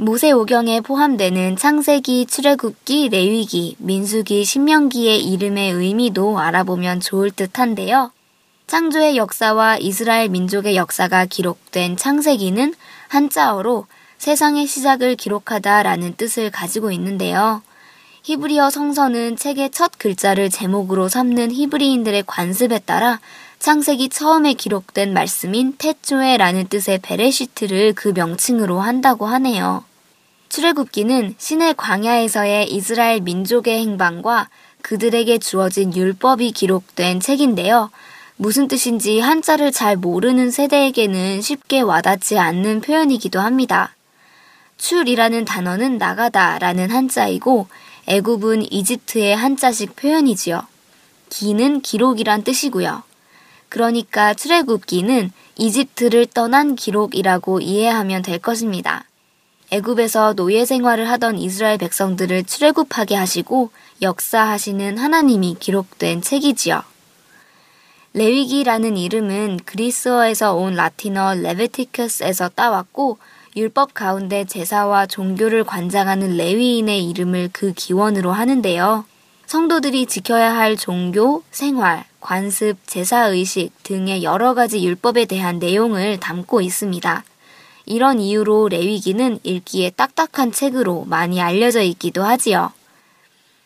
모세오경에 0.02 0.80
포함되는 0.80 1.58
창세기, 1.58 2.28
출애굽기, 2.28 3.10
레위기, 3.10 3.76
민수기, 3.80 4.46
신명기의 4.46 5.22
이름의 5.26 5.74
의미도 5.74 6.40
알아보면 6.40 7.02
좋을 7.02 7.32
듯한데요. 7.32 8.10
창조의 8.66 9.18
역사와 9.18 9.76
이스라엘 9.80 10.30
민족의 10.30 10.78
역사가 10.78 11.26
기록된 11.26 11.98
창세기는 11.98 12.76
한자어로 13.10 13.88
세상의 14.18 14.68
시작을 14.68 15.18
기록하다라는 15.18 16.16
뜻을 16.16 16.50
가지고 16.50 16.92
있는데요. 16.92 17.62
히브리어 18.24 18.70
성서는 18.70 19.36
책의 19.36 19.72
첫 19.72 19.92
글자를 19.98 20.50
제목으로 20.50 21.10
삼는 21.10 21.52
히브리인들의 21.52 22.24
관습에 22.26 22.80
따라 22.80 23.20
창세기 23.60 24.08
처음에 24.08 24.54
기록된 24.54 25.14
말씀인 25.14 25.74
태초에라는 25.78 26.70
뜻의 26.70 27.00
베레시트를 27.00 27.92
그 27.96 28.14
명칭으로 28.16 28.80
한다고 28.80 29.26
하네요. 29.26 29.89
출애굽기는 30.50 31.36
신의 31.38 31.76
광야에서의 31.76 32.72
이스라엘 32.72 33.22
민족의 33.22 33.80
행방과 33.82 34.50
그들에게 34.82 35.38
주어진 35.38 35.96
율법이 35.96 36.52
기록된 36.52 37.20
책인데요. 37.20 37.92
무슨 38.36 38.68
뜻인지 38.68 39.20
한자를 39.20 39.72
잘 39.72 39.96
모르는 39.96 40.50
세대에게는 40.50 41.42
쉽게 41.42 41.82
와닿지 41.82 42.40
않는 42.40 42.82
표현이기도 42.82 43.40
합니다. 43.40 43.94
출이라는 44.78 45.46
단어는 45.46 45.98
나가다라는 45.98 46.90
한자이고 46.90 47.68
애굽은 48.08 48.72
이집트의 48.72 49.36
한자식 49.36 49.96
표현이지요. 49.96 50.62
기는 51.30 51.82
기록이란 51.82 52.44
뜻이고요. 52.44 53.04
그러니까 53.68 54.34
출애굽기는 54.34 55.32
이집트를 55.58 56.26
떠난 56.28 56.76
기록이라고 56.76 57.60
이해하면 57.60 58.24
될 58.24 58.40
것입니다. 58.40 59.06
애굽에서 59.72 60.34
노예 60.34 60.66
생활을 60.66 61.10
하던 61.12 61.38
이스라엘 61.38 61.78
백성들을 61.78 62.46
출애굽하게 62.46 63.16
하시고 63.16 63.70
역사하시는 64.02 64.98
하나님이 64.98 65.58
기록된 65.60 66.22
책이지요. 66.22 66.82
레위기라는 68.14 68.98
이름은 68.98 69.60
그리스어에서 69.66 70.56
온 70.56 70.74
라틴어 70.74 71.36
레베티커스에서 71.36 72.50
따왔고 72.50 73.20
율법 73.56 73.94
가운데 73.94 74.46
제사와 74.46 75.06
종교를 75.06 75.64
관장하는 75.64 76.38
레위인의 76.38 77.08
이름을 77.08 77.50
그 77.54 77.74
기원으로 77.74 78.32
하는데요. 78.32 79.06
성도들이 79.46 80.08
지켜야 80.08 80.56
할 80.56 80.78
종교, 80.78 81.44
생활, 81.52 82.06
관습, 82.20 82.78
제사의식 82.88 83.84
등의 83.84 84.24
여러 84.24 84.54
가지 84.54 84.84
율법에 84.84 85.26
대한 85.26 85.60
내용을 85.60 86.20
담고 86.20 86.62
있습니다. 86.62 87.24
이런 87.90 88.20
이유로 88.20 88.70
레위기는 88.70 89.40
읽기에 89.44 89.90
딱딱한 89.90 90.52
책으로 90.52 91.06
많이 91.06 91.42
알려져 91.42 91.82
있기도 91.82 92.24
하지요. 92.24 92.72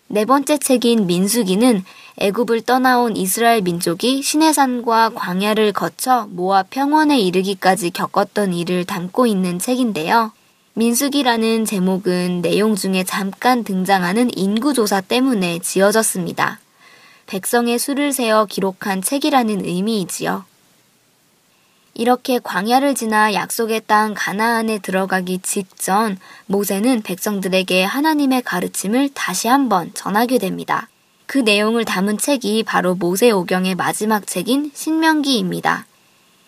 네 0.07 0.25
번째 0.25 0.57
책인 0.57 1.07
민수기는 1.07 1.83
애굽을 2.17 2.61
떠나온 2.61 3.17
이스라엘 3.17 3.61
민족이 3.61 4.21
시내산과 4.21 5.09
광야를 5.15 5.73
거쳐 5.73 6.27
모압 6.31 6.69
평원에 6.69 7.19
이르기까지 7.19 7.89
겪었던 7.91 8.53
일을 8.53 8.85
담고 8.85 9.27
있는 9.27 9.59
책인데요. 9.59 10.31
민수기라는 10.75 11.65
제목은 11.65 12.41
내용 12.41 12.75
중에 12.75 13.03
잠깐 13.03 13.63
등장하는 13.63 14.29
인구조사 14.37 15.01
때문에 15.01 15.59
지어졌습니다. 15.59 16.59
백성의 17.27 17.77
수를 17.77 18.13
세어 18.13 18.45
기록한 18.45 19.01
책이라는 19.01 19.65
의미이지요. 19.65 20.45
이렇게 21.95 22.39
광야를 22.39 22.95
지나 22.95 23.33
약속의 23.33 23.83
땅 23.85 24.13
가나안에 24.15 24.79
들어가기 24.79 25.39
직전 25.43 26.17
모세는 26.47 27.03
백성들에게 27.03 27.83
하나님의 27.83 28.41
가르침을 28.41 29.09
다시 29.13 29.47
한번 29.47 29.91
전하게 29.93 30.39
됩니다. 30.39 30.89
그 31.27 31.37
내용을 31.37 31.85
담은 31.85 32.17
책이 32.17 32.63
바로 32.63 32.95
모세오경의 32.95 33.75
마지막 33.75 34.25
책인 34.25 34.71
신명기입니다. 34.73 35.85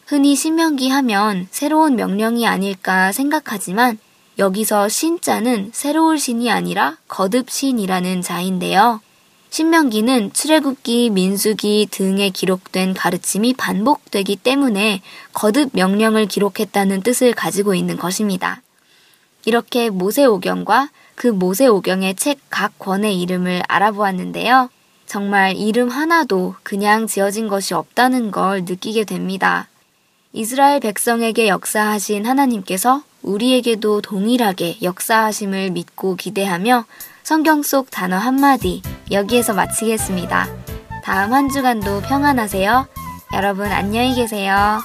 흔히 0.07 0.35
신명기 0.35 0.89
하면 0.89 1.47
새로운 1.51 1.95
명령이 1.95 2.47
아닐까 2.47 3.11
생각하지만 3.11 3.97
여기서 4.37 4.89
신자는 4.89 5.71
새로울 5.73 6.19
신이 6.19 6.51
아니라 6.51 6.97
거듭 7.07 7.49
신이라는 7.49 8.21
자인데요. 8.21 9.01
신명기는 9.55 10.33
출애굽기, 10.33 11.11
민수기 11.11 11.87
등에 11.89 12.29
기록된 12.29 12.93
가르침이 12.93 13.53
반복되기 13.53 14.35
때문에 14.35 15.01
거듭 15.31 15.69
명령을 15.71 16.25
기록했다는 16.25 17.03
뜻을 17.03 17.33
가지고 17.33 17.73
있는 17.73 17.95
것입니다. 17.95 18.61
이렇게 19.45 19.89
모세오경과 19.89 20.89
그 21.15 21.27
모세오경의 21.27 22.15
책 22.15 22.37
각 22.49 22.77
권의 22.79 23.21
이름을 23.21 23.61
알아보았는데요. 23.69 24.69
정말 25.05 25.55
이름 25.55 25.87
하나도 25.87 26.55
그냥 26.63 27.07
지어진 27.07 27.47
것이 27.47 27.73
없다는 27.73 28.31
걸 28.31 28.65
느끼게 28.65 29.05
됩니다. 29.05 29.69
이스라엘 30.33 30.81
백성에게 30.81 31.47
역사하신 31.47 32.25
하나님께서 32.25 33.03
우리에게도 33.21 34.01
동일하게 34.01 34.79
역사하심을 34.81 35.71
믿고 35.71 36.17
기대하며 36.17 36.83
성경 37.23 37.63
속 37.63 37.89
단어 37.89 38.17
한마디, 38.17 38.81
여기에서 39.11 39.53
마치겠습니다. 39.53 40.47
다음 41.03 41.33
한 41.33 41.49
주간도 41.49 42.01
평안하세요. 42.01 42.87
여러분 43.33 43.67
안녕히 43.67 44.15
계세요. 44.15 44.79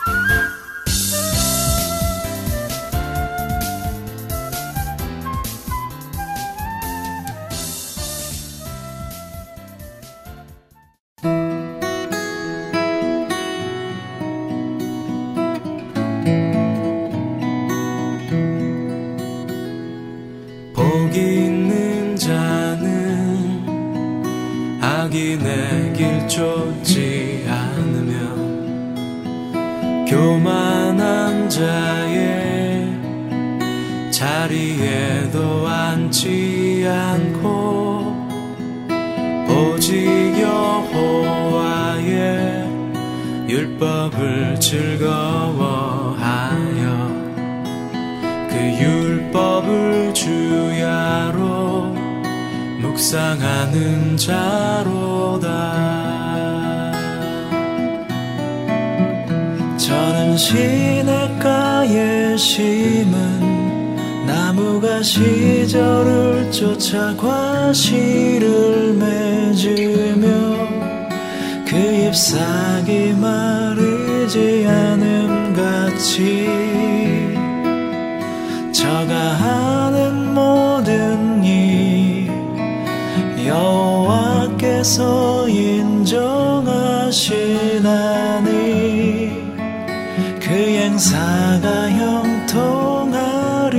그 91.01 91.03
행사가 91.03 91.91
형 91.93 92.47
통하리. 92.47 93.79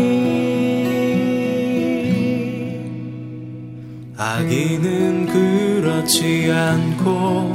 악인은 4.17 5.27
그렇지 5.27 6.51
않고 6.51 7.53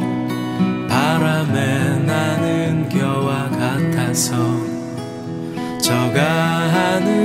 바람에 0.88 1.98
나는 1.98 2.88
겨와 2.88 3.50
같아서 3.50 4.36
저가 5.82 6.22
하는 6.22 7.15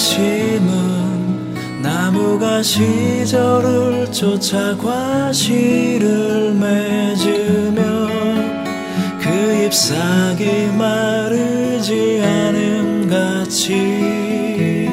심은 0.00 1.82
나무가 1.82 2.62
시절을 2.62 4.10
쫓아 4.10 4.74
과실을 4.78 6.54
맺으며 6.54 7.82
그 9.20 9.64
잎사귀 9.66 10.68
마르지 10.78 12.22
않음 12.24 13.10
같이 13.10 14.88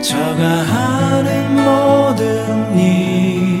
저가 0.00 0.42
하는 0.42 1.54
모든 1.56 2.78
일 2.78 3.60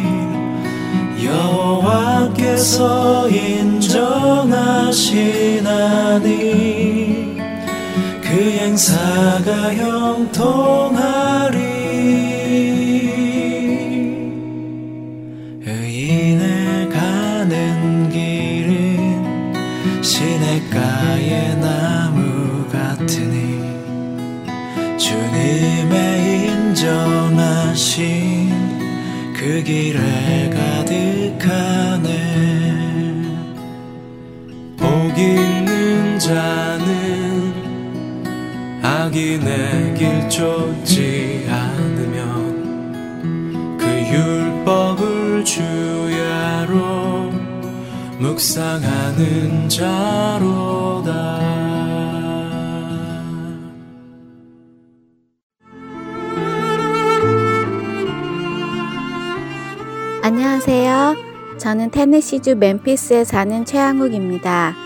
여호와께서 1.26 2.78
인정하시나니 3.28 4.46
그 8.36 8.42
행사가 8.42 9.74
형통하리. 9.74 11.56
의인의 15.64 16.90
가는 16.90 18.10
길은 18.10 19.54
시냇가의 20.02 21.56
나무 21.60 22.68
같으니 22.68 23.62
주님의 24.98 26.50
인정하신 26.50 27.94
그 29.32 29.62
길에 29.62 30.25
악인의 39.36 39.94
길 39.94 40.28
쫓지 40.28 41.46
않으면 41.48 42.96
그 43.78 43.86
율법을 43.86 45.44
주야로 45.44 47.30
묵상하는 48.18 49.68
자로다 49.68 51.12
안녕하세요. 60.22 61.14
저는 61.58 61.90
테네시주 61.90 62.56
멤피스에 62.56 63.24
사는 63.24 63.64
최양욱입니다. 63.64 64.85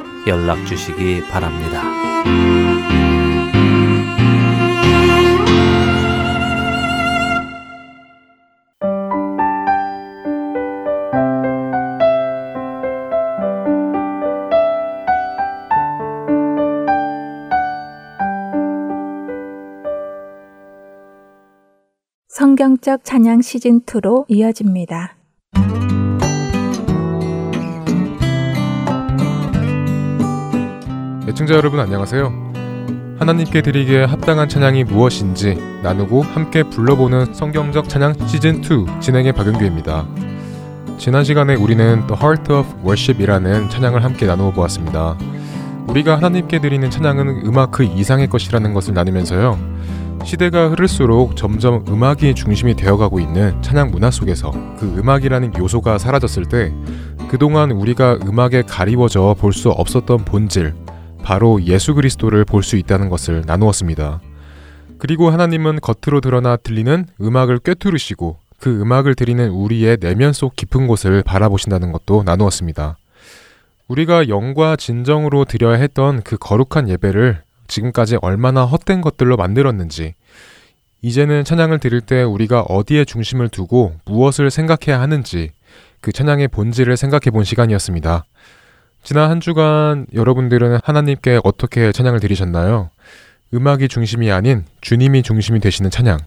연락 0.27 0.65
주시기 0.67 1.21
바랍니다. 1.29 1.81
성경적 22.27 23.03
찬양 23.03 23.41
시즌 23.41 23.81
2로 23.81 24.25
이어집니다. 24.27 25.15
애청자 31.31 31.53
여러분 31.53 31.79
안녕하세요. 31.79 32.51
하나님께 33.17 33.61
드리기에 33.61 34.03
합당한 34.03 34.49
찬양이 34.49 34.83
무엇인지 34.83 35.55
나누고 35.81 36.23
함께 36.23 36.61
불러보는 36.61 37.33
성경적 37.33 37.87
찬양 37.87 38.27
시즌 38.27 38.61
2 38.61 38.99
진행의 38.99 39.31
박은규입니다. 39.31 40.05
지난 40.97 41.23
시간에 41.23 41.55
우리는 41.55 42.05
The 42.05 42.21
Heart 42.21 42.51
of 42.51 42.67
Worship이라는 42.79 43.69
찬양을 43.69 44.03
함께 44.03 44.25
나누어 44.25 44.51
보았습니다. 44.51 45.17
우리가 45.87 46.17
하나님께 46.17 46.59
드리는 46.59 46.89
찬양은 46.89 47.45
음악 47.45 47.71
그 47.71 47.83
이상의 47.83 48.27
것이라는 48.27 48.73
것을 48.73 48.93
나누면서요. 48.93 49.57
시대가 50.25 50.67
흐를수록 50.69 51.37
점점 51.37 51.85
음악이 51.87 52.35
중심이 52.35 52.75
되어가고 52.75 53.21
있는 53.21 53.59
찬양 53.61 53.91
문화 53.91 54.11
속에서 54.11 54.51
그 54.77 54.95
음악이라는 54.97 55.53
요소가 55.57 55.97
사라졌을 55.97 56.43
때 56.45 56.73
그동안 57.29 57.71
우리가 57.71 58.19
음악에 58.27 58.63
가리워져 58.63 59.33
볼 59.39 59.53
수 59.53 59.69
없었던 59.69 60.25
본질, 60.25 60.73
바로 61.23 61.61
예수 61.63 61.93
그리스도를 61.93 62.45
볼 62.45 62.63
수 62.63 62.77
있다는 62.77 63.09
것을 63.09 63.43
나누었습니다. 63.45 64.21
그리고 64.97 65.29
하나님은 65.31 65.79
겉으로 65.81 66.21
드러나 66.21 66.57
들리는 66.57 67.05
음악을 67.19 67.59
꿰뚫으시고 67.59 68.37
그 68.59 68.81
음악을 68.81 69.15
드리는 69.15 69.49
우리의 69.49 69.97
내면 69.99 70.33
속 70.33 70.55
깊은 70.55 70.85
곳을 70.87 71.23
바라보신다는 71.23 71.91
것도 71.91 72.23
나누었습니다. 72.23 72.97
우리가 73.87 74.29
영과 74.29 74.75
진정으로 74.75 75.45
드려야 75.45 75.77
했던 75.77 76.21
그 76.21 76.37
거룩한 76.37 76.87
예배를 76.87 77.41
지금까지 77.67 78.17
얼마나 78.21 78.63
헛된 78.65 79.01
것들로 79.01 79.37
만들었는지, 79.37 80.13
이제는 81.01 81.43
찬양을 81.43 81.79
드릴 81.79 82.01
때 82.01 82.21
우리가 82.21 82.61
어디에 82.61 83.05
중심을 83.05 83.49
두고 83.49 83.95
무엇을 84.05 84.51
생각해야 84.51 85.01
하는지 85.01 85.51
그 85.99 86.11
찬양의 86.11 86.49
본질을 86.49 86.95
생각해 86.95 87.31
본 87.31 87.43
시간이었습니다. 87.43 88.23
지난 89.03 89.29
한 89.31 89.39
주간 89.41 90.05
여러분들은 90.13 90.79
하나님께 90.83 91.39
어떻게 91.43 91.91
찬양을 91.91 92.19
드리셨나요? 92.19 92.91
음악이 93.53 93.87
중심이 93.87 94.31
아닌 94.31 94.65
주님이 94.81 95.23
중심이 95.23 95.59
되시는 95.59 95.89
찬양, 95.89 96.19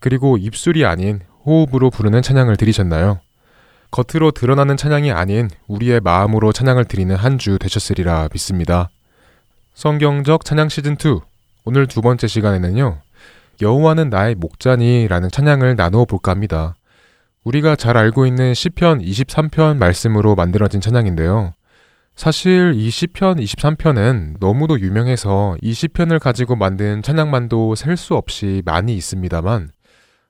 그리고 0.00 0.36
입술이 0.38 0.84
아닌 0.86 1.20
호흡으로 1.44 1.90
부르는 1.90 2.22
찬양을 2.22 2.56
드리셨나요? 2.56 3.20
겉으로 3.90 4.30
드러나는 4.30 4.76
찬양이 4.76 5.12
아닌 5.12 5.50
우리의 5.66 6.00
마음으로 6.00 6.52
찬양을 6.52 6.86
드리는 6.86 7.14
한 7.14 7.38
주 7.38 7.58
되셨으리라 7.58 8.28
믿습니다. 8.32 8.88
성경적 9.74 10.44
찬양 10.44 10.68
시즌 10.68 10.92
2 10.92 11.20
오늘 11.64 11.86
두 11.86 12.00
번째 12.00 12.26
시간에는요. 12.26 12.98
여호와는 13.60 14.10
나의 14.10 14.34
목자니라는 14.36 15.30
찬양을 15.30 15.76
나누어 15.76 16.04
볼까 16.04 16.30
합니다. 16.32 16.74
우리가 17.44 17.76
잘 17.76 17.96
알고 17.96 18.26
있는 18.26 18.54
시편 18.54 19.00
23편 19.00 19.76
말씀으로 19.76 20.34
만들어진 20.34 20.80
찬양인데요. 20.80 21.52
사실 22.16 22.74
이 22.76 22.90
시편 22.90 23.38
23편은 23.38 24.36
너무도 24.38 24.78
유명해서 24.80 25.56
이 25.60 25.72
시편을 25.74 26.20
가지고 26.20 26.54
만든 26.56 27.02
찬양만도 27.02 27.74
셀 27.74 27.96
수 27.96 28.14
없이 28.14 28.62
많이 28.64 28.94
있습니다만 28.96 29.70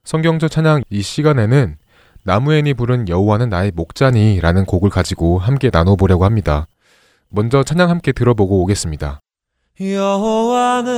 성경적 0.04 0.50
찬양 0.50 0.82
이 0.90 1.02
시간에는 1.02 1.76
나무엔이 2.24 2.72
부른 2.74 3.08
여호와는 3.08 3.50
나의 3.50 3.72
목자니라는 3.74 4.64
곡을 4.64 4.88
가지고 4.90 5.38
함께 5.38 5.70
나눠보려고 5.72 6.24
합니다. 6.24 6.66
먼저 7.28 7.62
찬양 7.62 7.90
함께 7.90 8.12
들어보고 8.12 8.62
오겠습니다. 8.62 9.20
여호와는 9.78 10.88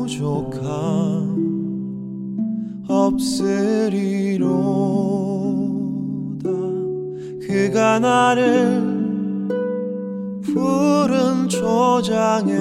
없으리로다. 2.88 4.48
그가 7.46 8.00
나를 8.00 8.82
푸른 10.42 11.48
초장에 11.50 12.54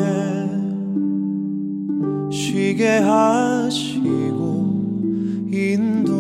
쉬게 2.31 2.99
하시고 2.99 4.47
인도하네. 5.53 6.17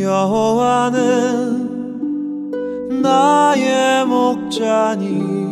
여호와는 0.00 1.70
나의 3.02 4.06
목자니 4.06 5.51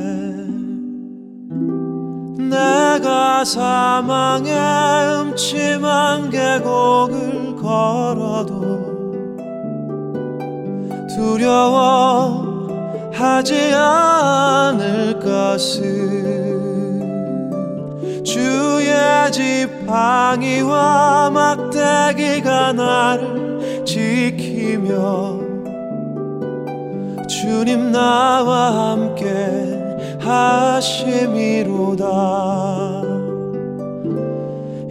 사망의 3.43 4.53
음침한 4.53 6.29
계곡을 6.29 7.55
걸어도 7.55 8.81
두려워하지 11.15 12.73
않을 13.73 15.19
것을 15.19 16.21
주의 18.23 18.91
지팡이와 19.31 21.29
막대기가 21.31 22.73
나를 22.73 23.83
지키며 23.85 25.39
주님 27.27 27.91
나와 27.91 28.91
함께 28.91 29.25
하심이로다 30.19 32.01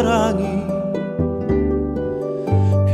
사랑이 0.00 0.64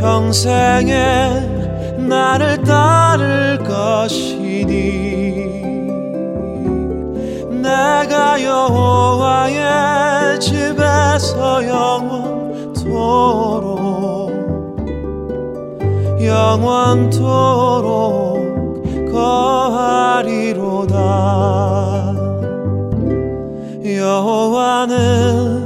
평생에 0.01 1.95
나를 1.99 2.65
따를 2.65 3.59
것이니 3.59 4.75
내가 7.63 8.43
여호와의 8.43 10.41
집에서 10.41 11.65
영원토록 11.69 12.97
영원토록 16.25 17.47
거하리로다. 19.13 20.57
여호와는 23.85 25.66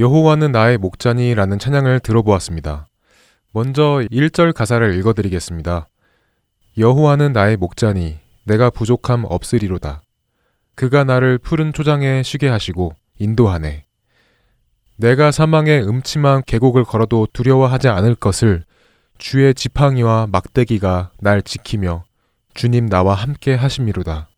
여호와는 0.00 0.52
나의 0.52 0.78
목자니라는 0.78 1.58
찬양을 1.58 2.00
들어보았습니다. 2.00 2.86
먼저 3.52 4.02
1절 4.10 4.54
가사를 4.54 4.94
읽어드리겠습니다. 4.94 5.88
여호와는 6.78 7.34
나의 7.34 7.58
목자니 7.58 8.18
내가 8.44 8.70
부족함 8.70 9.26
없으리로다. 9.28 10.00
그가 10.74 11.04
나를 11.04 11.36
푸른 11.36 11.74
초장에 11.74 12.22
쉬게 12.22 12.48
하시고 12.48 12.94
인도하네. 13.18 13.84
내가 14.96 15.30
사망의 15.30 15.86
음침한 15.86 16.44
계곡을 16.46 16.84
걸어도 16.84 17.28
두려워하지 17.34 17.88
않을 17.88 18.14
것을 18.14 18.64
주의 19.18 19.52
지팡이와 19.52 20.28
막대기가 20.32 21.10
날 21.20 21.42
지키며 21.42 22.04
주님 22.54 22.88
나와 22.88 23.12
함께 23.12 23.54
하심이로다. 23.54 24.30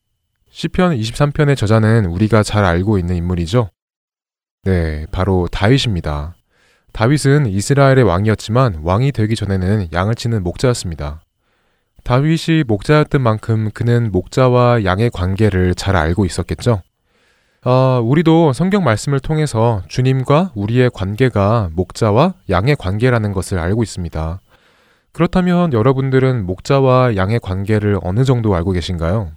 시편 0.50 0.96
23편의 0.96 1.56
저자는 1.56 2.06
우리가 2.06 2.42
잘 2.42 2.64
알고 2.64 2.98
있는 2.98 3.14
인물이죠. 3.14 3.70
네, 4.64 5.06
바로 5.10 5.48
다윗입니다. 5.50 6.36
다윗은 6.92 7.46
이스라엘의 7.46 8.04
왕이었지만 8.04 8.82
왕이 8.84 9.10
되기 9.10 9.34
전에는 9.34 9.88
양을 9.92 10.14
치는 10.14 10.44
목자였습니다. 10.44 11.20
다윗이 12.04 12.62
목자였던 12.68 13.20
만큼 13.22 13.72
그는 13.74 14.12
목자와 14.12 14.84
양의 14.84 15.10
관계를 15.10 15.74
잘 15.74 15.96
알고 15.96 16.24
있었겠죠. 16.24 16.80
아, 17.64 18.00
우리도 18.04 18.52
성경 18.52 18.84
말씀을 18.84 19.18
통해서 19.18 19.82
주님과 19.88 20.52
우리의 20.54 20.90
관계가 20.94 21.70
목자와 21.72 22.34
양의 22.48 22.76
관계라는 22.76 23.32
것을 23.32 23.58
알고 23.58 23.82
있습니다. 23.82 24.40
그렇다면 25.10 25.72
여러분들은 25.72 26.46
목자와 26.46 27.16
양의 27.16 27.40
관계를 27.40 27.98
어느 28.02 28.22
정도 28.22 28.54
알고 28.54 28.70
계신가요? 28.70 29.32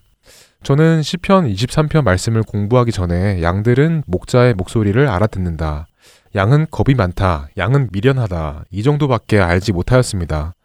저는 0.66 1.04
시편 1.04 1.48
23편 1.48 2.04
말씀을 2.04 2.42
공부하기 2.42 2.92
전에 2.92 3.44
양들은 3.44 4.02
목자의 4.08 4.56
목소리를 4.56 5.08
알아듣는다. 5.08 5.86
양은 6.34 6.66
겁이 6.72 6.96
많다. 6.96 7.50
양은 7.56 7.90
미련하다. 7.92 8.66
이 8.72 8.82
정도밖에 8.82 9.38
알지 9.38 9.74
못하였습니다. 9.74 10.56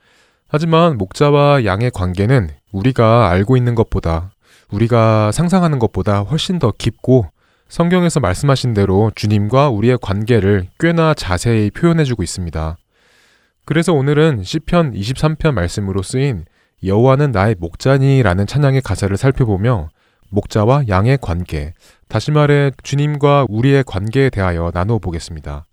하지만 0.49 0.97
목자와 0.97 1.67
양의 1.67 1.91
관계는 1.91 2.49
우리가 2.73 3.29
알고 3.29 3.59
있는 3.59 3.75
것보다 3.75 4.31
우리가 4.71 5.33
상상하는 5.33 5.79
것보다 5.79 6.21
훨씬 6.21 6.59
더 6.59 6.73
깊고 6.79 7.27
성경에서 7.69 8.21
말씀하신 8.21 8.73
대로 8.73 9.13
주님과 9.15 9.69
우리의 9.69 9.99
관계를 10.01 10.69
꽤나 10.79 11.13
자세히 11.13 11.71
표현해 11.71 12.05
주고 12.05 12.23
있습니다. 12.23 12.79
그래서 13.67 13.93
오늘은 13.93 14.45
시편 14.45 14.95
23편 14.95 15.53
말씀으로 15.53 16.01
쓰인 16.01 16.47
여호와는 16.83 17.33
나의 17.33 17.57
목자니라는 17.59 18.47
찬양의 18.47 18.81
가사를 18.83 19.17
살펴보며 19.17 19.89
목자와 20.31 20.85
양의 20.89 21.19
관계, 21.21 21.75
다시 22.09 22.31
말해 22.31 22.71
주님과 22.83 23.47
우리의 23.49 23.85
관계에 23.85 24.31
대하여 24.31 24.71
나누어 24.73 24.99
보겠습니다. 24.99 25.67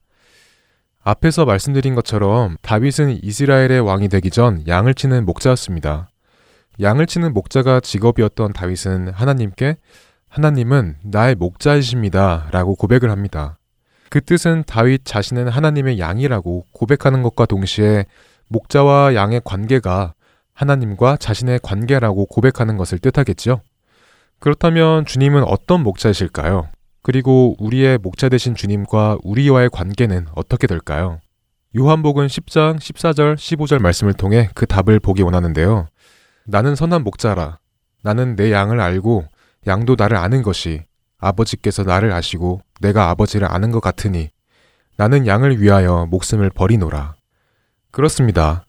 앞에서 1.04 1.46
말씀드린 1.46 1.96
것처럼 1.96 2.58
다윗은 2.62 3.24
이스라엘의 3.24 3.80
왕이 3.80 4.10
되기 4.10 4.30
전 4.30 4.68
양을 4.68 4.94
치는 4.94 5.26
목자였습니다. 5.26 6.10
양을 6.82 7.08
치는 7.08 7.34
목자가 7.34 7.80
직업이었던 7.80 8.52
다윗은 8.54 9.10
하나님께 9.14 9.78
하나님은 10.28 10.98
나의 11.04 11.36
목자이십니다. 11.36 12.50
라고 12.52 12.76
고백을 12.76 13.10
합니다. 13.10 13.58
그 14.10 14.22
뜻은 14.22 14.64
다윗 14.68 15.06
자신은 15.06 15.48
하나님의 15.48 16.00
양이라고 16.00 16.66
고백하는 16.72 17.24
것과 17.24 17.46
동시에 17.46 18.06
목자와 18.50 19.16
양의 19.16 19.42
관계가 19.44 20.14
하나님과 20.58 21.18
자신의 21.18 21.60
관계라고 21.62 22.26
고백하는 22.26 22.78
것을 22.78 22.98
뜻하겠죠. 22.98 23.62
그렇다면 24.40 25.06
주님은 25.06 25.44
어떤 25.44 25.84
목자이실까요? 25.84 26.70
그리고 27.04 27.56
우리의 27.60 28.00
목자 28.00 28.28
되신 28.30 28.56
주님과 28.56 29.20
우리와의 29.24 29.70
관계는 29.70 30.26
어떻게 30.36 30.66
될까요? 30.66 31.20
요한복음 31.78 32.26
10장 32.26 32.78
14절 32.78 33.36
15절 33.36 33.80
말씀을 33.80 34.14
통해 34.14 34.50
그 34.56 34.66
답을 34.66 35.00
보기 35.00 35.22
원하는데요. 35.22 35.88
나는 36.46 36.76
선한 36.76 37.04
목자라. 37.04 37.60
나는 38.04 38.36
내 38.36 38.52
양을 38.52 38.82
알고 38.82 39.26
양도 39.68 39.96
나를 39.98 40.18
아는 40.18 40.42
것이 40.42 40.84
아버지께서 41.20 41.84
나를 41.84 42.12
아시고 42.14 42.62
내가 42.82 43.10
아버지를 43.10 43.52
아는 43.52 43.72
것 43.72 43.80
같으니 43.80 44.30
나는 44.96 45.28
양을 45.28 45.62
위하여 45.62 46.08
목숨을 46.10 46.50
버리노라. 46.50 47.16
그렇습니다. 47.92 48.67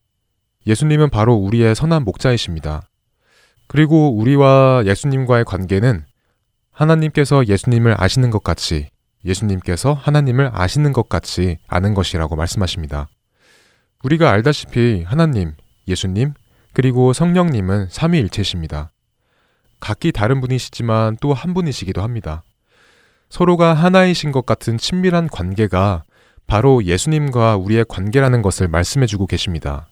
예수님은 0.69 1.09
바로 1.09 1.35
우리의 1.35 1.75
선한 1.75 2.05
목자이십니다. 2.05 2.83
그리고 3.66 4.14
우리와 4.14 4.83
예수님과의 4.85 5.45
관계는 5.47 6.05
하나님께서 6.71 7.47
예수님을 7.47 7.97
아시는 7.99 8.31
것 8.31 8.45
같이 8.45 8.91
예수님께서 9.25 9.95
하나님을 9.95 10.51
아시는 10.53 10.93
것 10.93 11.09
같이 11.09 11.57
아는 11.66 11.95
것이라고 11.95 12.37
말씀하십니다. 12.37 13.09
우리가 14.05 14.31
알다시피 14.31 15.05
하나님, 15.07 15.55
예수님, 15.89 16.35
그리고 16.75 17.14
성령님은 17.14 17.89
삼위일체십니다. 17.89 18.93
각기 19.81 20.12
다른 20.12 20.41
분이시지만 20.43 21.16
또 21.21 21.33
한 21.33 21.55
분이시기도 21.55 22.03
합니다. 22.03 22.43
서로가 23.31 23.73
하나이신 23.73 24.33
것 24.33 24.45
같은 24.45 24.77
친밀한 24.77 25.29
관계가 25.29 26.05
바로 26.47 26.85
예수님과 26.85 27.57
우리의 27.57 27.87
관계라는 27.89 28.43
것을 28.43 28.69
말씀해 28.69 29.07
주고 29.07 29.27
계십니다. 29.27 29.89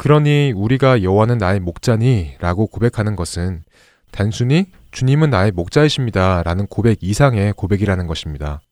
그러니 0.00 0.54
우리가 0.56 1.02
여호와는 1.02 1.36
나의 1.36 1.60
목자니 1.60 2.36
라고 2.38 2.66
고백하는 2.66 3.16
것은 3.16 3.64
단순히 4.10 4.64
주님은 4.92 5.28
나의 5.28 5.52
목자이십니다 5.52 6.42
라는 6.42 6.66
고백 6.68 7.02
이상의 7.02 7.52
고백이라는 7.52 8.06
것입니다. 8.06 8.62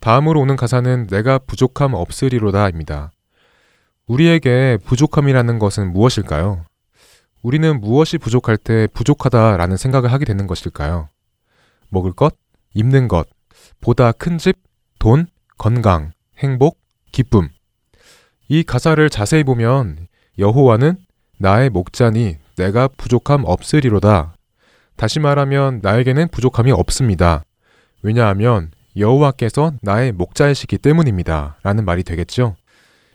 다음으로 0.00 0.38
오는 0.38 0.56
가사는 0.56 1.06
내가 1.06 1.38
부족함 1.38 1.94
없으리로다입니다. 1.94 3.10
우리에게 4.06 4.76
부족함이라는 4.84 5.58
것은 5.58 5.94
무엇일까요? 5.94 6.66
우리는 7.40 7.80
무엇이 7.80 8.18
부족할 8.18 8.58
때 8.58 8.86
부족하다라는 8.92 9.78
생각을 9.78 10.12
하게 10.12 10.26
되는 10.26 10.46
것일까요? 10.46 11.08
먹을 11.88 12.12
것, 12.12 12.36
입는 12.74 13.08
것, 13.08 13.26
보다 13.80 14.12
큰 14.12 14.36
집, 14.36 14.58
돈, 14.98 15.26
건강, 15.56 16.12
행복, 16.36 16.78
기쁨. 17.12 17.48
이 18.48 18.62
가사를 18.62 19.08
자세히 19.08 19.42
보면 19.42 20.09
여호와는 20.40 20.96
나의 21.36 21.68
목자니 21.68 22.38
내가 22.56 22.88
부족함 22.88 23.44
없으리로다. 23.44 24.34
다시 24.96 25.20
말하면 25.20 25.80
나에게는 25.82 26.28
부족함이 26.28 26.72
없습니다. 26.72 27.44
왜냐하면 28.02 28.70
여호와께서 28.96 29.74
나의 29.82 30.12
목자이시기 30.12 30.78
때문입니다. 30.78 31.58
라는 31.62 31.84
말이 31.84 32.02
되겠죠. 32.02 32.56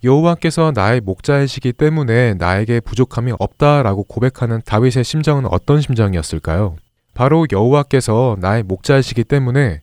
여호와께서 0.03 0.71
나의 0.75 1.01
목자이시기 1.01 1.73
때문에 1.73 2.35
나에게 2.35 2.79
부족함이 2.79 3.33
없다라고 3.39 4.03
고백하는 4.03 4.61
다윗의 4.63 5.03
심정은 5.03 5.47
어떤 5.47 5.81
심정이었을까요? 5.81 6.75
바로 7.15 7.47
여호와께서 7.51 8.37
나의 8.39 8.61
목자이시기 8.61 9.23
때문에 9.23 9.81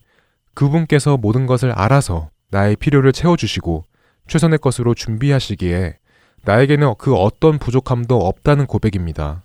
그분께서 0.55 1.16
모든 1.16 1.47
것을 1.47 1.72
알아서 1.72 2.30
나의 2.53 2.76
필요를 2.76 3.12
채워주시고 3.12 3.84
최선의 4.28 4.59
것으로 4.59 4.95
준비하시기에 4.95 5.97
나에게는 6.45 6.95
그 6.99 7.14
어떤 7.14 7.59
부족함도 7.59 8.26
없다는 8.26 8.66
고백입니다. 8.66 9.43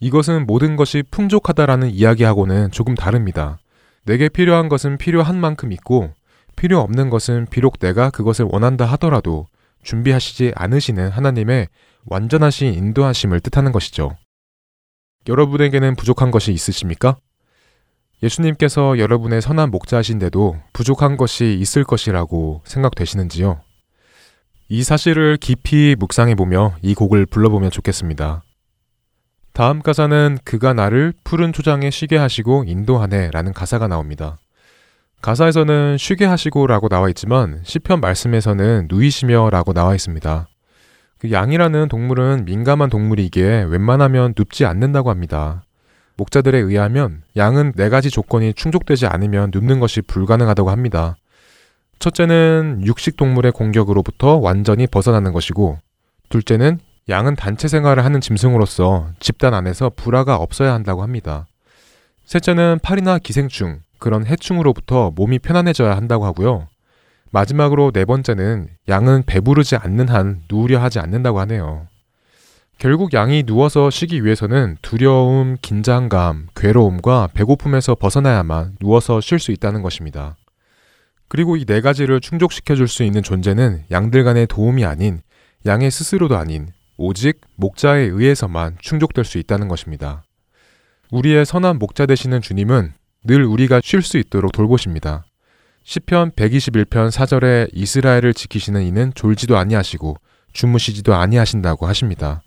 이것은 0.00 0.46
모든 0.46 0.76
것이 0.76 1.02
풍족하다라는 1.10 1.90
이야기하고는 1.90 2.70
조금 2.70 2.94
다릅니다. 2.94 3.58
내게 4.04 4.28
필요한 4.28 4.68
것은 4.68 4.98
필요한 4.98 5.38
만큼 5.38 5.72
있고 5.72 6.12
필요 6.56 6.80
없는 6.80 7.10
것은 7.10 7.46
비록 7.50 7.78
내가 7.78 8.10
그것을 8.10 8.46
원한다 8.50 8.84
하더라도 8.84 9.46
준비하시지 9.82 10.52
않으시는 10.54 11.08
하나님의 11.10 11.68
완전하신 12.06 12.74
인도하심을 12.74 13.40
뜻하는 13.40 13.72
것이죠. 13.72 14.16
여러분에게는 15.28 15.94
부족한 15.94 16.30
것이 16.30 16.52
있으십니까? 16.52 17.16
예수님께서 18.22 18.98
여러분의 18.98 19.42
선한 19.42 19.70
목자이신데도 19.70 20.56
부족한 20.72 21.16
것이 21.16 21.56
있을 21.60 21.84
것이라고 21.84 22.62
생각되시는지요? 22.64 23.60
이 24.72 24.82
사실을 24.82 25.36
깊이 25.36 25.94
묵상해 25.98 26.34
보며 26.34 26.72
이 26.80 26.94
곡을 26.94 27.26
불러보면 27.26 27.70
좋겠습니다. 27.70 28.42
다음 29.52 29.82
가사는 29.82 30.38
그가 30.46 30.72
나를 30.72 31.12
푸른 31.24 31.52
초장에 31.52 31.90
쉬게 31.90 32.16
하시고 32.16 32.64
인도하네 32.66 33.32
라는 33.32 33.52
가사가 33.52 33.86
나옵니다. 33.86 34.38
가사에서는 35.20 35.98
쉬게 35.98 36.24
하시고 36.24 36.66
라고 36.66 36.88
나와 36.88 37.10
있지만 37.10 37.60
시편 37.64 38.00
말씀에서는 38.00 38.86
누이시며 38.88 39.50
라고 39.50 39.74
나와 39.74 39.94
있습니다. 39.94 40.48
그 41.18 41.30
양이라는 41.30 41.88
동물은 41.88 42.46
민감한 42.46 42.88
동물이기에 42.88 43.64
웬만하면 43.64 44.32
눕지 44.38 44.64
않는다고 44.64 45.10
합니다. 45.10 45.64
목자들에 46.16 46.58
의하면 46.58 47.24
양은 47.36 47.74
네 47.76 47.90
가지 47.90 48.08
조건이 48.08 48.54
충족되지 48.54 49.04
않으면 49.04 49.50
눕는 49.52 49.80
것이 49.80 50.00
불가능하다고 50.00 50.70
합니다. 50.70 51.16
첫째는 52.02 52.82
육식 52.84 53.16
동물의 53.16 53.52
공격으로부터 53.52 54.34
완전히 54.34 54.88
벗어나는 54.88 55.32
것이고, 55.32 55.78
둘째는 56.30 56.80
양은 57.08 57.36
단체 57.36 57.68
생활을 57.68 58.04
하는 58.04 58.20
짐승으로서 58.20 59.10
집단 59.20 59.54
안에서 59.54 59.88
불화가 59.94 60.34
없어야 60.34 60.74
한다고 60.74 61.04
합니다. 61.04 61.46
셋째는 62.24 62.80
팔이나 62.82 63.18
기생충, 63.18 63.82
그런 64.00 64.26
해충으로부터 64.26 65.12
몸이 65.14 65.38
편안해져야 65.38 65.96
한다고 65.96 66.26
하고요. 66.26 66.66
마지막으로 67.30 67.92
네 67.92 68.04
번째는 68.04 68.66
양은 68.88 69.22
배부르지 69.24 69.76
않는 69.76 70.08
한 70.08 70.42
누우려 70.50 70.82
하지 70.82 70.98
않는다고 70.98 71.38
하네요. 71.38 71.86
결국 72.78 73.14
양이 73.14 73.44
누워서 73.44 73.90
쉬기 73.90 74.24
위해서는 74.24 74.76
두려움, 74.82 75.56
긴장감, 75.62 76.48
괴로움과 76.56 77.28
배고픔에서 77.32 77.94
벗어나야만 77.94 78.78
누워서 78.80 79.20
쉴 79.20 79.38
수 79.38 79.52
있다는 79.52 79.82
것입니다. 79.82 80.34
그리고 81.32 81.56
이 81.56 81.64
네 81.64 81.80
가지를 81.80 82.20
충족시켜 82.20 82.76
줄 82.76 82.86
수 82.86 83.04
있는 83.04 83.22
존재는 83.22 83.84
양들 83.90 84.22
간의 84.22 84.46
도움이 84.48 84.84
아닌 84.84 85.22
양의 85.64 85.90
스스로도 85.90 86.36
아닌 86.36 86.68
오직 86.98 87.40
목자에 87.56 88.02
의해서만 88.02 88.76
충족될 88.78 89.24
수 89.24 89.38
있다는 89.38 89.66
것입니다. 89.66 90.24
우리의 91.10 91.46
선한 91.46 91.78
목자 91.78 92.04
되시는 92.04 92.42
주님은 92.42 92.92
늘 93.24 93.44
우리가 93.46 93.80
쉴 93.82 94.02
수 94.02 94.18
있도록 94.18 94.52
돌보십니다. 94.52 95.24
시편 95.84 96.32
121편 96.32 97.10
4절에 97.10 97.70
이스라엘을 97.72 98.34
지키시는 98.34 98.82
이는 98.82 99.12
졸지도 99.14 99.56
아니하시고 99.56 100.16
주무시지도 100.52 101.14
아니하신다고 101.14 101.86
하십니다. 101.86 102.42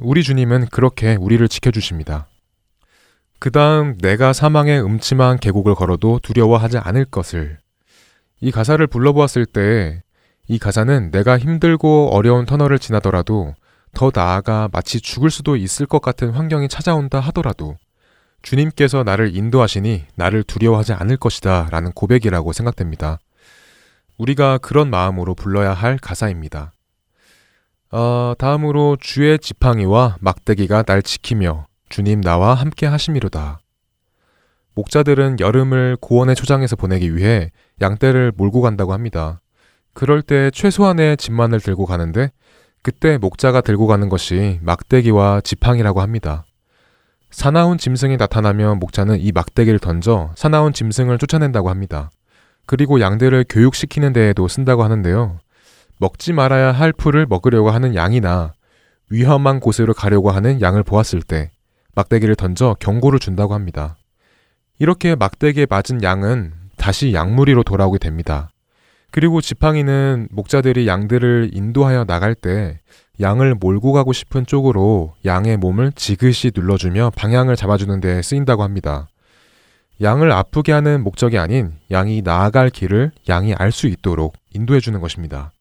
우리 0.00 0.24
주님은 0.24 0.66
그렇게 0.72 1.14
우리를 1.14 1.46
지켜주십니다. 1.46 2.26
그 3.38 3.52
다음 3.52 3.96
내가 3.98 4.32
사망의 4.32 4.82
음침한 4.82 5.38
계곡을 5.38 5.76
걸어도 5.76 6.18
두려워하지 6.24 6.78
않을 6.78 7.04
것을 7.04 7.58
이 8.40 8.50
가사를 8.50 8.86
불러보았을 8.86 9.46
때 9.46 10.02
이 10.50 10.58
가사는 10.58 11.12
내가 11.12 11.38
힘들고 11.38 12.10
어려운 12.12 12.44
터널을 12.44 12.80
지나더라도 12.80 13.54
더 13.94 14.10
나아가 14.12 14.68
마치 14.72 15.00
죽을 15.00 15.30
수도 15.30 15.54
있을 15.54 15.86
것 15.86 16.02
같은 16.02 16.30
환경이 16.30 16.68
찾아온다 16.68 17.20
하더라도 17.20 17.76
주님께서 18.42 19.04
나를 19.04 19.36
인도하시니 19.36 20.06
나를 20.16 20.42
두려워하지 20.42 20.94
않을 20.94 21.18
것이다 21.18 21.68
라는 21.70 21.92
고백이라고 21.92 22.52
생각됩니다. 22.52 23.20
우리가 24.18 24.58
그런 24.58 24.90
마음으로 24.90 25.36
불러야 25.36 25.72
할 25.72 25.98
가사입니다. 25.98 26.72
어, 27.92 28.34
다음으로 28.36 28.96
주의 29.00 29.38
지팡이와 29.38 30.16
막대기가 30.18 30.82
날 30.82 31.02
지키며 31.02 31.68
주님 31.90 32.22
나와 32.22 32.54
함께 32.54 32.86
하심이로다. 32.86 33.60
목자들은 34.74 35.40
여름을 35.40 35.96
고원의 36.00 36.36
초장에서 36.36 36.76
보내기 36.76 37.16
위해 37.16 37.50
양떼를 37.80 38.32
몰고 38.36 38.60
간다고 38.60 38.92
합니다. 38.92 39.40
그럴 39.92 40.22
때 40.22 40.50
최소한의 40.50 41.16
짐만을 41.16 41.60
들고 41.60 41.86
가는데 41.86 42.30
그때 42.82 43.18
목자가 43.18 43.60
들고 43.60 43.86
가는 43.86 44.08
것이 44.08 44.58
막대기와 44.62 45.42
지팡이라고 45.42 46.00
합니다. 46.00 46.44
사나운 47.30 47.78
짐승이 47.78 48.16
나타나면 48.16 48.78
목자는 48.78 49.20
이 49.20 49.32
막대기를 49.32 49.78
던져 49.78 50.32
사나운 50.34 50.72
짐승을 50.72 51.18
쫓아낸다고 51.18 51.68
합니다. 51.68 52.10
그리고 52.66 53.00
양들을 53.00 53.46
교육시키는 53.48 54.12
데에도 54.12 54.48
쓴다고 54.48 54.82
하는데요. 54.82 55.38
먹지 55.98 56.32
말아야 56.32 56.72
할 56.72 56.92
풀을 56.92 57.26
먹으려고 57.26 57.70
하는 57.70 57.94
양이나 57.94 58.54
위험한 59.10 59.60
곳으로 59.60 59.92
가려고 59.92 60.30
하는 60.30 60.60
양을 60.60 60.82
보았을 60.82 61.22
때 61.22 61.50
막대기를 61.94 62.36
던져 62.36 62.76
경고를 62.80 63.18
준다고 63.18 63.54
합니다. 63.54 63.96
이렇게 64.80 65.14
막대기에 65.14 65.66
맞은 65.68 66.02
양은 66.02 66.54
다시 66.78 67.12
양무리로 67.12 67.64
돌아오게 67.64 67.98
됩니다. 67.98 68.50
그리고 69.10 69.42
지팡이는 69.42 70.28
목자들이 70.30 70.86
양들을 70.86 71.50
인도하여 71.52 72.06
나갈 72.06 72.34
때 72.34 72.80
양을 73.20 73.56
몰고 73.56 73.92
가고 73.92 74.14
싶은 74.14 74.46
쪽으로 74.46 75.14
양의 75.26 75.58
몸을 75.58 75.92
지그시 75.92 76.52
눌러주며 76.54 77.10
방향을 77.14 77.56
잡아주는 77.56 78.00
데 78.00 78.22
쓰인다고 78.22 78.62
합니다. 78.62 79.08
양을 80.00 80.32
아프게 80.32 80.72
하는 80.72 81.04
목적이 81.04 81.36
아닌 81.36 81.74
양이 81.90 82.22
나아갈 82.22 82.70
길을 82.70 83.12
양이 83.28 83.52
알 83.52 83.72
수 83.72 83.86
있도록 83.86 84.34
인도해 84.54 84.80
주는 84.80 84.98
것입니다. 84.98 85.52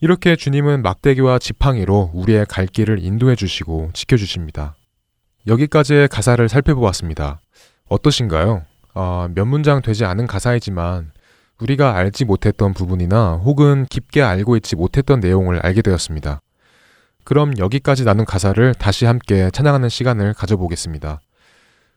이렇게 0.00 0.36
주님은 0.36 0.82
막대기와 0.82 1.40
지팡이로 1.40 2.12
우리의 2.14 2.46
갈 2.48 2.68
길을 2.68 3.02
인도해 3.02 3.34
주시고 3.34 3.90
지켜 3.94 4.16
주십니다. 4.16 4.76
여기까지의 5.48 6.06
가사를 6.06 6.48
살펴보았습니다. 6.48 7.40
어떠신가요? 7.88 8.62
어, 8.94 9.28
몇 9.34 9.44
문장 9.44 9.82
되지 9.82 10.04
않은 10.04 10.26
가사이지만 10.26 11.12
우리가 11.60 11.96
알지 11.96 12.24
못했던 12.24 12.72
부분이나 12.72 13.34
혹은 13.44 13.86
깊게 13.86 14.22
알고 14.22 14.56
있지 14.56 14.76
못했던 14.76 15.20
내용을 15.20 15.60
알게 15.64 15.82
되었습니다. 15.82 16.40
그럼 17.24 17.52
여기까지 17.58 18.04
나눈 18.04 18.24
가사를 18.24 18.74
다시 18.74 19.04
함께 19.04 19.50
찬양하는 19.50 19.88
시간을 19.88 20.34
가져보겠습니다. 20.34 21.20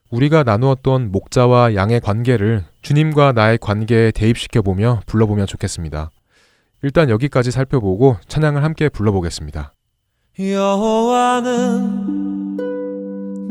우리가 0.09 0.43
나누었던 0.43 1.11
목자와 1.11 1.73
양의 1.75 2.01
관계를 2.01 2.65
주님과 2.81 3.31
나의 3.31 3.57
관계에 3.59 4.11
대입시켜 4.11 4.61
보며 4.61 5.01
불러보면 5.05 5.47
좋겠습니다. 5.47 6.11
일단 6.83 7.09
여기까지 7.09 7.51
살펴보고 7.51 8.17
찬양을 8.27 8.63
함께 8.63 8.89
불러보겠습니다. 8.89 9.73
여호와는 10.37 12.20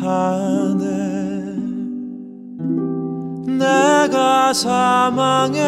하네 0.00 0.88
내가 3.58 4.52
사망의 4.52 5.62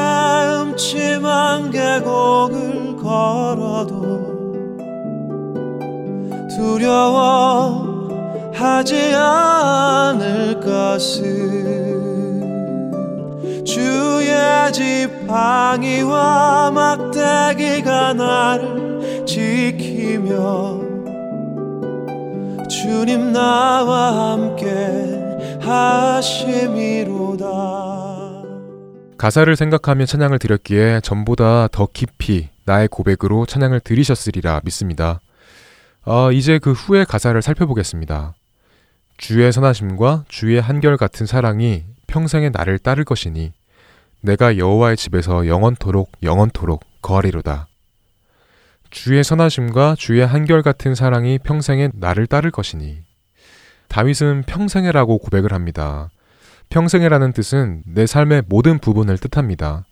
음침한 0.63 1.71
계곡을 1.73 2.97
걸어도 2.97 4.21
두려워하지 6.49 7.95
않을 9.15 10.61
것을 10.61 11.81
주의 13.65 14.73
지팡이와 14.73 16.71
막대기가 16.71 18.13
나를 18.15 19.25
지키며 19.27 20.80
주님 22.81 23.33
나와 23.35 24.33
함께 24.33 24.67
하심이로다 25.61 27.47
가사를 29.19 29.55
생각하며 29.55 30.07
찬양을 30.07 30.39
드렸기에 30.39 31.01
전보다 31.03 31.69
더 31.69 31.87
깊이 31.93 32.49
나의 32.65 32.89
고백으로 32.89 33.45
찬양을 33.45 33.81
드리셨으리라 33.81 34.63
믿습니다. 34.65 35.21
어, 36.07 36.33
이제 36.33 36.59
그 36.59 36.73
후의 36.73 37.05
가사를 37.05 37.43
살펴보겠습니다. 37.43 38.33
주의 39.19 39.53
선하심과 39.53 40.25
주의 40.29 40.59
한결 40.59 40.97
같은 40.97 41.27
사랑이 41.27 41.85
평생에 42.07 42.49
나를 42.49 42.79
따를 42.79 43.05
것이니 43.05 43.53
내가 44.23 44.57
여호와의 44.57 44.97
집에서 44.97 45.47
영원토록 45.47 46.13
영원토록 46.23 46.83
거하리로다. 47.03 47.70
주의 48.91 49.23
선하심과 49.23 49.95
주의 49.99 50.25
한결 50.27 50.63
같은 50.63 50.95
사랑이 50.95 51.39
평생에 51.39 51.91
나를 51.95 52.27
따를 52.27 52.51
것이니 52.51 53.03
다윗은 53.89 54.45
평생에라고 54.47 55.19
고백을 55.19 55.53
합니다. 55.53 56.11
평생에라는 56.71 57.33
뜻은 57.33 57.83
내 57.87 58.07
삶의 58.07 58.45
모든 58.49 58.79
부분을 58.79 59.19
뜻합니다. 59.19 59.85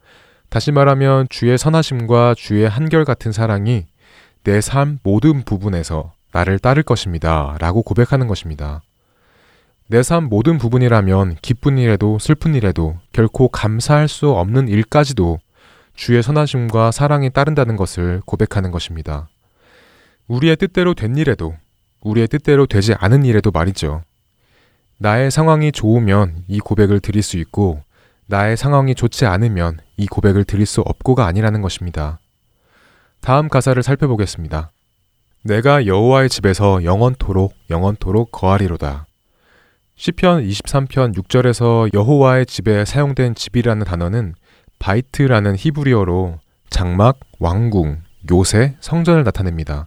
다시 0.48 0.72
말하면 0.72 1.26
주의 1.28 1.56
선하심과 1.58 2.34
주의 2.36 2.68
한결 2.68 3.04
같은 3.04 3.32
사랑이 3.32 3.86
내 4.44 4.60
삶 4.60 4.98
모든 5.02 5.42
부분에서 5.44 6.12
나를 6.32 6.58
따를 6.58 6.82
것입니다. 6.82 7.56
라고 7.60 7.82
고백하는 7.82 8.26
것입니다. 8.28 8.82
내 9.88 10.02
삶 10.02 10.24
모든 10.24 10.58
부분이라면 10.58 11.36
기쁜 11.42 11.78
일에도 11.78 12.18
슬픈 12.18 12.54
일에도 12.54 12.96
결코 13.12 13.48
감사할 13.48 14.08
수 14.08 14.30
없는 14.30 14.68
일까지도 14.68 15.38
주의 15.98 16.22
선하심과 16.22 16.92
사랑이 16.92 17.28
따른다는 17.28 17.74
것을 17.74 18.22
고백하는 18.24 18.70
것입니다. 18.70 19.28
우리의 20.28 20.54
뜻대로 20.54 20.94
된 20.94 21.16
일에도 21.16 21.56
우리의 22.02 22.28
뜻대로 22.28 22.66
되지 22.66 22.94
않은 22.94 23.24
일에도 23.24 23.50
말이죠. 23.50 24.02
나의 24.98 25.32
상황이 25.32 25.72
좋으면 25.72 26.44
이 26.46 26.60
고백을 26.60 27.00
드릴 27.00 27.24
수 27.24 27.36
있고 27.38 27.82
나의 28.26 28.56
상황이 28.56 28.94
좋지 28.94 29.26
않으면 29.26 29.80
이 29.96 30.06
고백을 30.06 30.44
드릴 30.44 30.66
수 30.66 30.82
없고가 30.82 31.26
아니라는 31.26 31.62
것입니다. 31.62 32.20
다음 33.20 33.48
가사를 33.48 33.82
살펴보겠습니다. 33.82 34.70
내가 35.42 35.84
여호와의 35.84 36.28
집에서 36.28 36.84
영원토록 36.84 37.54
영원토록 37.70 38.30
거하리로다. 38.30 39.06
시편 39.96 40.44
23편 40.44 41.16
6절에서 41.16 41.92
여호와의 41.92 42.46
집에 42.46 42.84
사용된 42.84 43.34
집이라는 43.34 43.84
단어는 43.84 44.36
바이트라는 44.78 45.56
히브리어로 45.56 46.38
장막, 46.70 47.18
왕궁, 47.38 48.02
요새, 48.30 48.76
성전을 48.80 49.24
나타냅니다. 49.24 49.86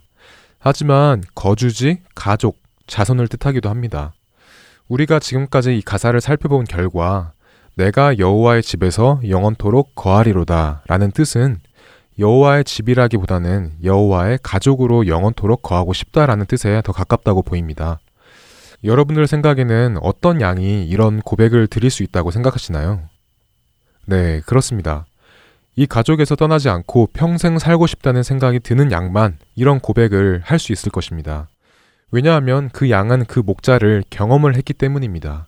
하지만 0.58 1.22
거주지, 1.34 2.00
가족, 2.14 2.58
자손을 2.86 3.28
뜻하기도 3.28 3.68
합니다. 3.68 4.12
우리가 4.88 5.18
지금까지 5.18 5.78
이 5.78 5.82
가사를 5.82 6.20
살펴본 6.20 6.64
결과 6.64 7.32
내가 7.74 8.18
여호와의 8.18 8.62
집에서 8.62 9.20
영원토록 9.26 9.94
거하리로다 9.94 10.82
라는 10.86 11.10
뜻은 11.10 11.58
여호와의 12.18 12.64
집이라기보다는 12.64 13.72
여호와의 13.82 14.40
가족으로 14.42 15.06
영원토록 15.06 15.62
거하고 15.62 15.94
싶다라는 15.94 16.44
뜻에 16.46 16.82
더 16.84 16.92
가깝다고 16.92 17.42
보입니다. 17.42 17.98
여러분들 18.84 19.26
생각에는 19.26 19.96
어떤 20.02 20.40
양이 20.40 20.84
이런 20.86 21.20
고백을 21.20 21.68
드릴 21.68 21.90
수 21.90 22.02
있다고 22.02 22.30
생각하시나요? 22.30 23.08
네, 24.06 24.40
그렇습니다. 24.46 25.06
이 25.74 25.86
가족에서 25.86 26.36
떠나지 26.36 26.68
않고 26.68 27.08
평생 27.14 27.58
살고 27.58 27.86
싶다는 27.86 28.22
생각이 28.22 28.60
드는 28.60 28.92
양만 28.92 29.38
이런 29.54 29.80
고백을 29.80 30.42
할 30.44 30.58
수 30.58 30.72
있을 30.72 30.90
것입니다. 30.92 31.48
왜냐하면 32.10 32.68
그 32.72 32.90
양은 32.90 33.24
그 33.24 33.40
목자를 33.40 34.04
경험을 34.10 34.54
했기 34.56 34.74
때문입니다. 34.74 35.46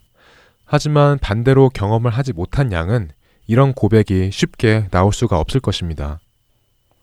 하지만 0.64 1.18
반대로 1.18 1.68
경험을 1.68 2.10
하지 2.10 2.32
못한 2.32 2.72
양은 2.72 3.10
이런 3.46 3.74
고백이 3.74 4.30
쉽게 4.32 4.86
나올 4.90 5.12
수가 5.12 5.38
없을 5.38 5.60
것입니다. 5.60 6.20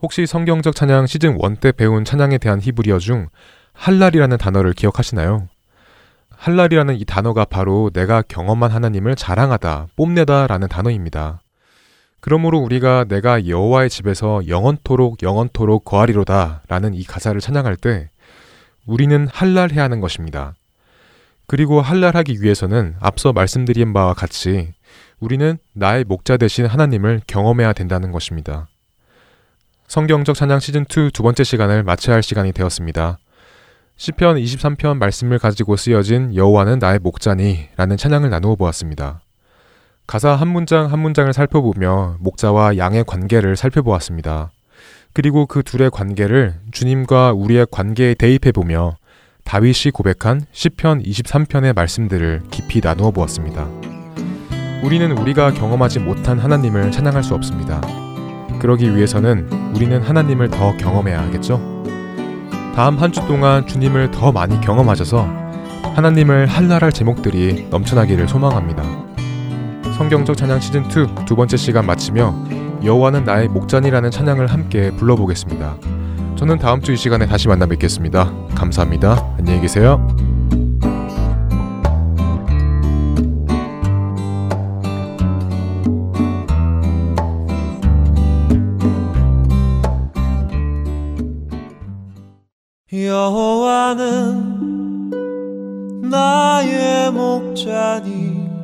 혹시 0.01 0.25
성경적 0.25 0.73
찬양 0.75 1.05
시즌 1.05 1.39
1 1.39 1.57
때 1.57 1.71
배운 1.71 2.03
찬양에 2.03 2.39
대한 2.39 2.59
히브리어 2.59 2.97
중 2.97 3.27
할랄이라는 3.73 4.37
단어를 4.37 4.73
기억하시나요? 4.73 5.47
할랄이라는 6.35 6.95
이 6.99 7.05
단어가 7.05 7.45
바로 7.45 7.91
내가 7.93 8.23
경험한 8.23 8.71
하나님을 8.71 9.15
자랑하다, 9.15 9.89
뽐내다 9.95 10.47
라는 10.47 10.67
단어입니다. 10.67 11.40
그러므로 12.21 12.59
우리가 12.59 13.05
내가 13.05 13.47
여호와의 13.47 13.89
집에서 13.89 14.47
영원토록 14.47 15.23
영원토록 15.23 15.83
거하리로다라는 15.83 16.93
이 16.93 17.03
가사를 17.03 17.39
찬양할 17.41 17.75
때 17.75 18.09
우리는 18.85 19.27
할랄해야 19.27 19.83
하는 19.83 19.99
것입니다. 19.99 20.53
그리고 21.47 21.81
할랄하기 21.81 22.41
위해서는 22.41 22.95
앞서 22.99 23.33
말씀드린 23.33 23.91
바와 23.91 24.13
같이 24.13 24.71
우리는 25.19 25.57
나의 25.73 26.03
목자 26.03 26.37
되신 26.37 26.67
하나님을 26.67 27.21
경험해야 27.27 27.73
된다는 27.73 28.11
것입니다. 28.11 28.67
성경적 29.87 30.35
찬양 30.35 30.59
시즌 30.59 30.83
2 30.83 31.09
두 31.11 31.23
번째 31.23 31.43
시간을 31.43 31.83
마쳐야 31.83 32.15
할 32.15 32.23
시간이 32.23 32.53
되었습니다. 32.53 33.17
시편 33.97 34.37
23편 34.37 34.97
말씀을 34.97 35.39
가지고 35.39 35.75
쓰여진 35.75 36.35
여호와는 36.35 36.79
나의 36.79 36.99
목자니라는 36.99 37.97
찬양을 37.97 38.29
나누어 38.29 38.55
보았습니다. 38.55 39.21
가사 40.11 40.35
한 40.35 40.49
문장 40.49 40.91
한 40.91 40.99
문장을 40.99 41.31
살펴보며 41.31 42.17
목자와 42.19 42.75
양의 42.75 43.05
관계를 43.05 43.55
살펴보았습니다. 43.55 44.51
그리고 45.13 45.45
그 45.45 45.63
둘의 45.63 45.89
관계를 45.89 46.55
주님과 46.73 47.31
우리의 47.31 47.65
관계에 47.71 48.15
대입해 48.15 48.51
보며 48.51 48.97
다윗이 49.45 49.91
고백한 49.93 50.41
시편 50.51 51.03
23편의 51.03 51.73
말씀들을 51.73 52.41
깊이 52.51 52.81
나누어 52.81 53.11
보았습니다. 53.11 53.69
우리는 54.83 55.17
우리가 55.17 55.53
경험하지 55.53 55.99
못한 55.99 56.39
하나님을 56.39 56.91
찬양할 56.91 57.23
수 57.23 57.33
없습니다. 57.33 57.79
그러기 58.59 58.93
위해서는 58.93 59.47
우리는 59.73 60.01
하나님을 60.01 60.49
더 60.49 60.75
경험해야 60.75 61.21
하겠죠? 61.21 61.55
다음 62.75 62.97
한 62.97 63.13
주 63.13 63.25
동안 63.27 63.65
주님을 63.65 64.11
더 64.11 64.33
많이 64.33 64.59
경험하셔서 64.59 65.23
하나님을 65.95 66.47
한랄할 66.47 66.91
제목들이 66.91 67.67
넘쳐나기를 67.69 68.27
소망합니다. 68.27 69.10
성경적 69.97 70.35
찬양 70.35 70.59
시즌 70.59 70.83
2 70.85 71.25
두 71.25 71.35
번째 71.35 71.57
시간 71.57 71.85
마치며 71.85 72.33
여호와는 72.83 73.23
나의 73.23 73.47
목자니라는 73.49 74.09
찬양을 74.11 74.47
함께 74.47 74.91
불러보겠습니다. 74.91 75.75
저는 76.35 76.57
다음 76.57 76.81
주 76.81 76.91
이 76.93 76.97
시간에 76.97 77.25
다시 77.27 77.47
만나 77.47 77.65
뵙겠습니다. 77.67 78.31
감사합니다. 78.55 79.35
안녕히 79.37 79.61
계세요. 79.61 80.05
여호와는 93.91 95.11
나의 96.09 97.11
목자니 97.11 98.60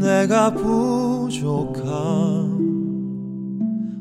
내가 0.00 0.52
부족함 0.52 1.84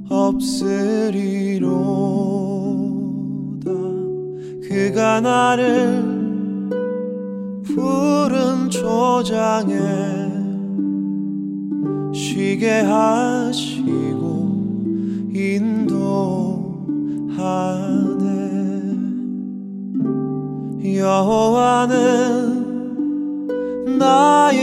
없으리로다. 0.10 1.64
그가 4.68 5.22
나를 5.22 6.04
푸른 7.64 8.70
초장에 8.70 9.74
쉬게 12.14 12.82
하시고 12.82 14.24
인도하네. 15.34 15.94
여호와는 20.98 22.64
나의 23.98 24.63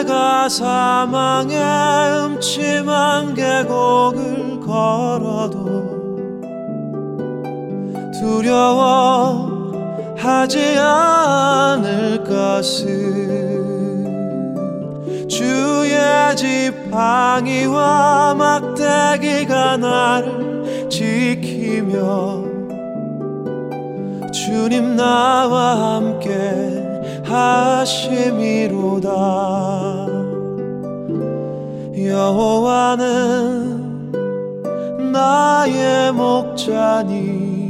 내가 0.00 0.48
사망의 0.48 1.58
음침한 2.24 3.34
계곡을 3.34 4.60
걸어도 4.60 5.58
두려워 8.18 9.72
하지 10.16 10.78
않을 10.78 12.24
것은 12.24 12.88
주의 15.28 15.98
지팡이와 16.36 18.34
막대기가 18.34 19.76
나를 19.76 20.88
지키며 20.88 22.44
주님 24.32 24.96
나와 24.96 25.96
함께 25.96 26.79
하심이로다. 27.30 29.08
여호와는 31.96 33.70
나의 35.12 36.12
목자니 36.12 37.68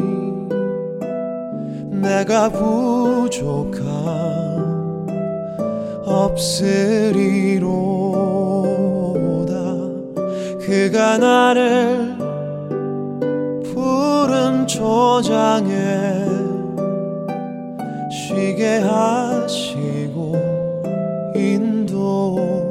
내가 1.90 2.48
부족함 2.48 3.80
없으리로다. 6.06 7.10
그가 10.60 11.18
나를 11.18 12.16
푸른 13.62 14.66
초장에 14.66 16.29
쉬게 18.30 18.78
하시고 18.78 20.36
인도하 21.34 22.70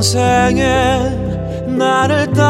평생에 0.00 1.10
나를 1.76 2.32
따 2.32 2.49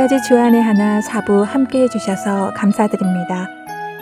지금까지 0.00 0.22
주안의 0.22 0.62
하나 0.62 1.02
사부 1.02 1.42
함께 1.42 1.82
해주셔서 1.82 2.52
감사드립니다. 2.54 3.48